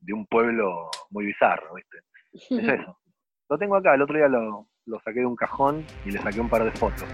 de 0.00 0.12
un 0.12 0.26
pueblo 0.26 0.90
muy 1.10 1.26
bizarro, 1.26 1.74
¿viste? 1.74 1.98
Es 2.32 2.50
eso. 2.82 2.98
Lo 3.48 3.56
tengo 3.58 3.76
acá, 3.76 3.94
el 3.94 4.02
otro 4.02 4.16
día 4.16 4.28
lo, 4.28 4.68
lo 4.86 5.00
saqué 5.00 5.20
de 5.20 5.26
un 5.26 5.36
cajón 5.36 5.84
y 6.04 6.10
le 6.10 6.18
saqué 6.18 6.40
un 6.40 6.48
par 6.50 6.64
de 6.64 6.70
fotos. 6.72 7.08